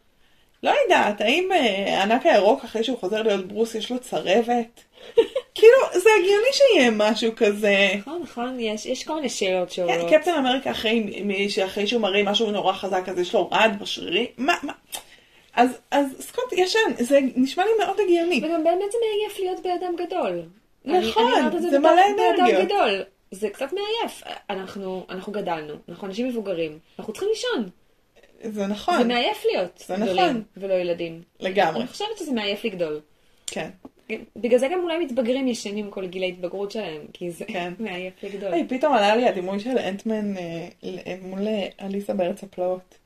לא 0.63 0.73
יודעת, 0.83 1.21
האם 1.21 1.49
אה, 1.51 1.97
הענק 1.97 2.25
הירוק 2.25 2.63
אחרי 2.63 2.83
שהוא 2.83 2.97
חוזר 2.97 3.21
להיות 3.21 3.47
ברוס 3.47 3.75
יש 3.75 3.91
לו 3.91 3.99
צרבת? 3.99 4.83
כאילו, 5.55 5.77
זה 5.93 6.09
הגיוני 6.19 6.47
שיהיה 6.51 6.91
משהו 6.91 7.31
כזה. 7.35 7.87
נכון, 7.99 8.21
נכון, 8.23 8.59
יש, 8.59 8.85
יש 8.85 9.03
כל 9.03 9.15
מיני 9.15 9.29
שאלות 9.29 9.71
שעולות. 9.71 10.09
כן, 10.09 10.17
קפטן 10.17 10.31
אמריקה 10.31 10.71
אחרי, 10.71 11.23
שאחרי 11.49 11.87
שהוא 11.87 12.01
מראה 12.01 12.23
משהו 12.23 12.51
נורא 12.51 12.73
חזק, 12.73 13.03
אז 13.09 13.19
יש 13.19 13.33
לו 13.33 13.49
רעד 13.49 13.79
בשרירים? 13.79 14.25
מה, 14.37 14.55
מה? 14.63 14.73
אז, 15.53 15.69
אז 15.91 16.05
סקוט 16.19 16.53
ישן, 16.53 16.79
זה 16.97 17.19
נשמע 17.35 17.63
לי 17.65 17.85
מאוד 17.85 17.97
הגיוני. 17.99 18.41
וגם 18.43 18.63
באמת 18.63 18.91
זה 18.91 18.97
מעייף 19.01 19.39
להיות 19.39 19.59
באדם 19.63 19.95
גדול. 20.05 20.41
נכון, 20.85 21.33
אני, 21.33 21.47
אני 21.47 21.57
את 21.57 21.71
זה 21.71 21.79
מלא 21.79 22.01
אנרגיות. 22.39 23.07
זה 23.31 23.49
קצת 23.49 23.67
מעייף. 23.73 24.23
אנחנו, 24.49 25.05
אנחנו 25.09 25.33
גדלנו, 25.33 25.73
אנחנו 25.89 26.07
אנשים 26.07 26.27
מבוגרים, 26.27 26.79
אנחנו 26.99 27.13
צריכים 27.13 27.29
לישון. 27.29 27.69
זה 28.43 28.67
נכון, 28.67 28.97
זה 28.97 29.03
מעייף 29.03 29.45
להיות 29.45 29.83
זה 29.87 29.95
גדולים 29.95 30.25
נכון. 30.25 30.43
ולא 30.57 30.73
ילדים. 30.73 31.21
לגמרי, 31.39 31.79
אני 31.79 31.87
חושבת 31.87 32.17
שזה 32.17 32.31
מעייף 32.31 32.65
לגדול. 32.65 32.99
כן. 33.47 33.69
בגלל 34.35 34.59
זה 34.59 34.67
גם 34.67 34.79
אולי 34.83 34.97
מתבגרים 35.05 35.47
ישנים 35.47 35.91
כל 35.91 36.07
גיל 36.07 36.23
ההתבגרות 36.23 36.71
שלהם, 36.71 37.01
כי 37.13 37.31
זה 37.31 37.45
כן. 37.45 37.73
מעייף 37.79 38.13
לגדול. 38.23 38.53
היי, 38.53 38.67
פתאום 38.67 38.93
עלה 38.93 39.15
לי 39.15 39.27
הדימוי 39.27 39.59
של 39.59 39.77
אנטמן 39.77 40.37
אה, 40.37 41.15
מול 41.21 41.47
אה, 41.47 41.67
אליסה 41.81 42.13
בארץ 42.13 42.43
הפלאות. 42.43 42.97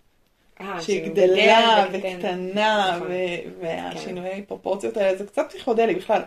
אה, 0.62 0.82
שהיא 0.82 1.06
גדלה. 1.06 1.86
וקטנה, 1.92 2.96
נכון. 2.96 3.08
והשינויי 3.62 4.42
פרופורציות 4.42 4.98
האלה, 4.98 5.18
זה 5.18 5.26
קצת 5.26 5.46
פסיכודלי 5.50 5.96
בכלל. 5.96 6.22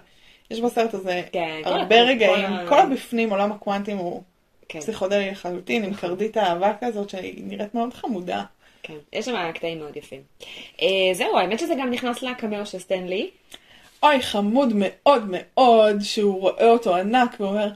יש 0.51 0.61
בסרט 0.61 0.95
הזה 0.95 1.23
כן, 1.33 1.61
כל 1.65 1.71
הרבה 1.71 2.01
ה- 2.01 2.05
רגעים, 2.05 2.47
כל 2.63 2.69
כל 2.69 2.79
הבפנים, 2.81 3.31
עולם 3.31 3.53
הקוונטים 3.53 3.97
הוא 3.97 4.23
כן, 4.69 4.81
פסיכודלי 4.81 5.31
לחלוטין, 5.31 5.85
עם 5.85 5.95
קרדית 5.95 6.37
האהבה 6.37 6.73
כזאת 6.81 7.11
שהיא 7.11 7.45
נראית 7.47 7.75
מאוד 7.75 7.95
חמודה. 7.95 8.45
כן. 8.83 8.95
יש 9.13 9.25
שם 9.25 9.53
קטעים 9.55 9.79
מאוד 9.79 9.97
יפים. 9.97 10.21
אה, 10.83 10.87
זהו, 11.13 11.39
האמת 11.39 11.59
שזה 11.59 11.75
גם 11.81 11.91
נכנס 11.91 12.23
לקמאו 12.23 12.67
של 12.67 12.79
סטנלי. 12.79 13.31
אוי, 14.03 14.23
חמוד 14.23 14.73
מאוד 14.75 15.25
מאוד, 15.29 15.97
שהוא 16.01 16.41
רואה 16.41 16.71
אותו 16.71 16.97
ענק 16.97 17.37
ואומר, 17.41 17.69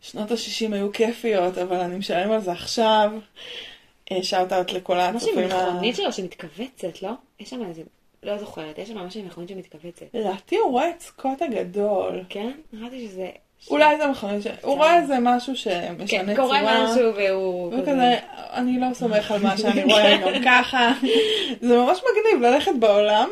שנות 0.00 0.30
ה-60 0.30 0.74
היו 0.74 0.92
כיפיות, 0.92 1.58
אבל 1.58 1.76
אני 1.76 1.96
משלם 1.96 2.32
על 2.32 2.40
זה 2.40 2.52
עכשיו. 2.52 3.10
שאוט 4.22 4.52
אאוט 4.52 4.72
לכל 4.72 4.96
משהו 4.96 5.08
עם 5.08 5.16
הצופים. 5.16 5.48
מכונית 5.48 5.96
שלו 5.96 6.12
שמתכווצת, 6.12 7.02
לא? 7.02 7.10
יש 7.40 7.50
שם 7.50 7.62
איזה, 7.68 7.82
לא 8.22 8.38
זוכרת, 8.38 8.78
יש 8.78 8.88
שם 8.88 8.98
משהו 8.98 9.20
עם 9.20 9.26
מכונית 9.26 9.48
שמתכווצת. 9.48 10.06
לדעתי 10.14 10.56
הוא 10.56 10.70
רואה 10.70 10.90
את 10.90 11.00
סקוט 11.00 11.42
הגדול. 11.42 12.20
כן? 12.28 12.50
נראיתי 12.72 13.08
שזה... 13.08 13.28
אולי 13.70 13.96
זה 13.96 14.06
מכונית 14.06 14.42
ש... 14.42 14.46
הוא 14.62 14.76
רואה 14.76 15.00
איזה 15.00 15.18
משהו 15.20 15.56
שמשנה 15.56 16.06
כן, 16.06 16.36
צורה. 16.36 16.60
קורה 16.60 16.84
משהו 16.84 17.14
והוא... 17.16 17.74
הוא 17.74 17.82
כזה, 17.82 18.18
אני 18.52 18.80
לא 18.80 18.94
סומך 18.94 19.30
על 19.30 19.42
מה 19.42 19.56
שאני 19.58 19.84
רואה 19.84 20.16
גם 20.16 20.42
ככה. 20.44 20.92
זה 21.60 21.76
ממש 21.76 21.98
מגניב 21.98 22.46
ללכת 22.46 22.72
בעולם, 22.80 23.28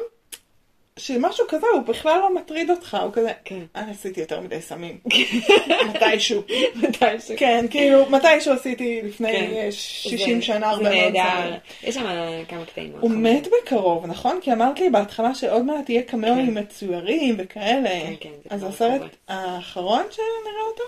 שמשהו 0.98 1.44
כזה 1.48 1.66
הוא 1.74 1.82
בכלל 1.82 2.18
לא 2.18 2.34
מטריד 2.34 2.70
אותך, 2.70 2.96
הוא 3.02 3.12
כזה, 3.12 3.32
כן. 3.44 3.60
אני 3.76 3.90
עשיתי 3.90 4.20
יותר 4.20 4.40
מדי 4.40 4.60
סמים. 4.60 4.98
מתישהו. 5.88 6.42
מתישהו. 6.74 7.34
כן, 7.36 7.66
כאילו, 7.70 8.10
מתישהו 8.10 8.52
עשיתי 8.52 9.00
לפני 9.04 9.32
כן. 9.32 9.50
אה, 9.56 9.68
60 9.72 10.36
זה- 10.36 10.42
שנה 10.42 10.70
הרבה 10.70 10.84
זה 10.84 10.90
מאוד 10.90 11.12
נהדר. 11.12 11.40
סמים. 11.48 11.54
יש 11.82 11.94
שם 11.94 12.04
כמה 12.48 12.64
קטעים 12.64 12.92
הוא. 13.00 13.10
מת 13.10 13.46
בקרוב, 13.62 14.06
נכון? 14.06 14.38
כי 14.42 14.52
אמרת 14.52 14.80
לי 14.80 14.90
בהתחלה 14.90 15.34
שעוד 15.34 15.62
מעט 15.64 15.90
יהיה 15.90 16.02
קמאוים 16.02 16.54
מצוירים 16.54 17.34
וכאלה. 17.38 17.90
כן, 18.00 18.14
כן, 18.20 18.30
זה 18.44 18.54
אז 18.54 18.62
הסרט. 18.64 19.00
האחרון 19.28 20.02
שנראה 20.10 20.62
אותו? 20.70 20.82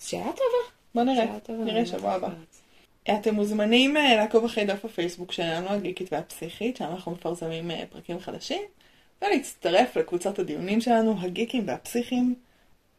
שאלה 0.00 0.22
טובה. 0.24 0.70
בוא 0.94 1.02
נראה, 1.02 1.24
נראה 1.48 1.80
לא 1.80 1.84
שבוע 1.86 2.12
הבא. 2.12 2.28
אתם 3.20 3.34
מוזמנים 3.34 3.96
אה, 3.96 4.16
לעקוב 4.16 4.44
אחרי 4.44 4.64
דף 4.64 4.84
הפייסבוק 4.84 5.32
שלנו, 5.32 5.68
הגיקית 5.68 6.12
והפסיכית, 6.12 6.76
שם 6.76 6.84
אנחנו 6.84 7.12
מפרסמים 7.12 7.70
אה, 7.70 7.82
פרקים 7.92 8.20
חדשים, 8.20 8.62
ולהצטרף 9.22 9.96
לקבוצת 9.96 10.38
הדיונים 10.38 10.80
שלנו, 10.80 11.16
הגיקים 11.20 11.68
והפסיכים, 11.68 12.34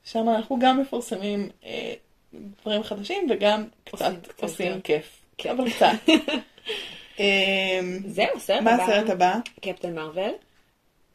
שם 0.04 0.30
אנחנו 0.30 0.60
גם 0.60 0.82
מפרסמים 0.82 1.50
אה, 1.66 1.94
דברים 2.34 2.84
חדשים 2.84 3.28
וגם 3.30 3.64
קצת 3.84 4.14
עושים 4.42 4.68
יותר. 4.68 4.82
כיף, 4.82 5.22
כן. 5.38 5.50
אבל 5.50 5.72
קצת. 5.72 5.88
אה, 7.20 7.80
זהו, 8.06 8.40
סרט 8.40 8.62
מה 8.62 8.74
הבא. 8.74 8.84
הסרט 8.84 9.10
הבא? 9.10 9.36
קפטן 9.62 9.96
מרוויל. 9.96 10.34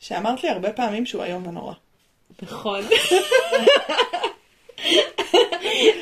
שאמרת 0.01 0.43
לי 0.43 0.51
הרבה 0.51 0.73
פעמים 0.73 1.07
שהוא 1.07 1.25
איום 1.25 1.47
ונורא. 1.47 1.75
נכון. 2.43 2.81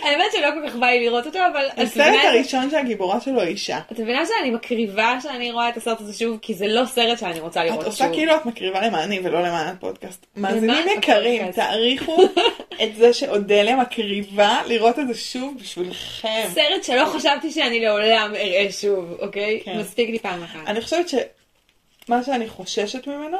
האמת 0.03 0.33
שלא 0.33 0.49
כל 0.51 0.69
כך 0.69 0.77
בא 0.77 0.87
לי 0.87 1.05
לראות 1.07 1.27
אותו, 1.27 1.39
אבל... 1.53 1.67
את 1.73 1.79
הסרט 1.79 2.07
את- 2.21 2.25
הראשון 2.25 2.71
שהגיבורה 2.71 3.21
שלו 3.21 3.41
היא 3.41 3.49
אישה. 3.49 3.79
את 3.93 3.99
מבינה 4.01 4.23
שאני 4.27 4.51
מקריבה 4.51 5.19
שאני 5.23 5.53
רואה 5.53 5.69
את 5.69 5.77
הסרט 5.77 6.01
הזה 6.01 6.19
שוב, 6.19 6.39
כי 6.43 6.55
זה 6.55 6.67
לא 6.69 6.87
סרט 6.87 7.19
שאני 7.19 7.41
רוצה 7.41 7.65
לראות 7.65 7.79
את 7.81 7.85
שוב. 7.85 7.93
עושה 7.93 8.09
כאילו 8.13 8.37
את 8.37 8.47
מקריבה 8.47 8.87
למעני 8.87 9.21
ולא 9.25 9.41
למען 9.43 9.67
הפודקאסט. 9.69 10.27
מאזינים 10.37 10.85
יקרים. 10.99 11.53
תעריכו 11.53 12.17
את 12.83 12.97
זה 12.97 13.13
שאודליה 13.13 13.77
מקריבה 13.77 14.61
לראות 14.67 14.99
את 14.99 15.09
זה 15.09 15.15
שוב 15.15 15.55
בשבילכם. 15.61 16.45
סרט 16.55 16.85
שלא 16.85 17.05
חשבתי 17.05 17.51
שאני 17.51 17.81
לעולם 17.81 18.33
אראה 18.35 18.67
שוב, 18.73 19.13
אוקיי? 19.21 19.61
כן. 19.65 19.79
מספיק 19.79 20.11
לי 20.11 20.19
פעם 20.19 20.43
אחת. 20.43 20.61
אני 20.67 20.81
חושבת 20.81 21.09
שמה 21.09 22.23
שאני 22.23 22.49
חוששת 22.49 23.07
ממנו, 23.07 23.39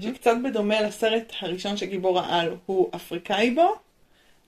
שקצת 0.00 0.34
בדומה 0.44 0.80
לסרט 0.80 1.32
הראשון 1.40 1.76
שגיבור 1.76 2.20
העל 2.20 2.54
הוא 2.66 2.88
אפריקאי 2.94 3.50
בו, 3.50 3.74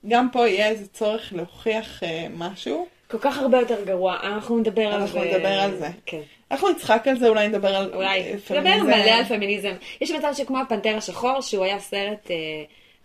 גם 0.07 0.29
פה 0.31 0.47
יהיה 0.47 0.67
איזה 0.67 0.87
צורך 0.87 1.33
להוכיח 1.35 2.03
אה, 2.03 2.27
משהו. 2.37 2.87
כל 3.07 3.17
כך 3.21 3.37
הרבה 3.37 3.59
יותר 3.59 3.83
גרוע, 3.83 4.17
אנחנו 4.23 4.57
נדבר 4.57 4.87
על 4.87 5.07
זה. 5.07 5.19
אנחנו 5.19 5.23
נדבר 5.23 5.59
על 5.59 5.77
זה. 5.77 5.87
כן. 6.05 6.21
אנחנו 6.51 6.69
נצחק 6.69 7.07
על 7.07 7.19
זה, 7.19 7.27
אולי 7.27 7.47
נדבר 7.47 7.75
על 7.75 7.93
אולי. 7.93 8.21
אה, 8.21 8.33
נדבר 8.33 8.71
פמיניזם. 8.71 8.85
מלא 8.85 9.11
על 9.11 9.25
פמיניזם. 9.25 9.73
יש 10.01 10.11
מצב 10.11 10.31
שכמו 10.33 10.59
הפנתר 10.59 10.97
השחור, 10.97 11.41
שהוא 11.41 11.63
היה 11.63 11.79
סרט 11.79 12.31
אה, 12.31 12.35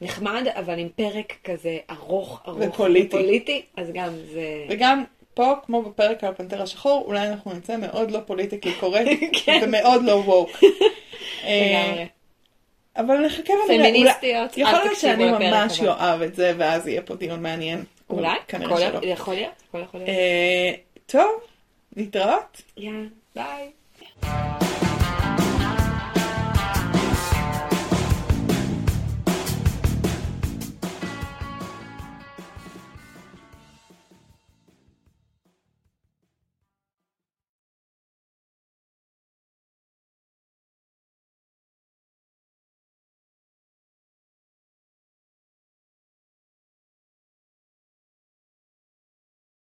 נחמד, 0.01 0.47
אבל 0.55 0.79
עם 0.79 0.89
פרק 0.89 1.33
כזה 1.45 1.79
ארוך, 1.91 2.43
ארוך. 2.49 2.59
ופוליטי. 2.61 3.17
ופוליטי, 3.17 3.63
אז 3.77 3.91
גם 3.95 4.09
זה... 4.33 4.65
וגם 4.69 5.05
פה, 5.35 5.55
כמו 5.67 5.83
בפרק 5.83 6.25
על 6.25 6.31
הפנתר 6.31 6.63
השחור, 6.63 7.05
אולי 7.07 7.29
אנחנו 7.29 7.53
נצא 7.53 7.77
מאוד 7.77 8.11
לא 8.11 8.19
politically 8.27 8.73
correct, 8.81 9.09
כן. 9.45 9.61
ומאוד 9.63 10.05
לא 10.05 10.13
woke. 10.13 10.51
אה, 11.45 11.85
לגמרי. 11.87 12.07
אבל 12.97 13.27
נחכה 13.27 13.53
ונראה. 13.53 13.67
פמיניסטיות, 13.91 14.59
אולי- 14.59 14.69
יכול 14.69 14.85
להיות 14.85 14.99
שאני 14.99 15.25
ממש. 15.33 15.81
אוהב 15.81 16.23
את 16.23 16.35
זה, 16.35 16.53
ואז 16.59 16.89
יהיה 16.89 17.03
פה 17.03 17.15
דיון 17.15 17.43
מעניין. 17.43 17.85
אולי? 18.11 18.29
כנראה 18.49 18.77
שלא. 18.81 18.99
יכול 19.03 19.35
להיות, 19.35 19.53
הכל 19.69 19.81
יכול 19.83 20.01
להיות. 20.01 20.09
אה, 20.09 20.73
טוב, 21.07 21.31
להתראות. 21.97 22.63
יאללה, 22.77 23.07
ביי. 23.35 23.71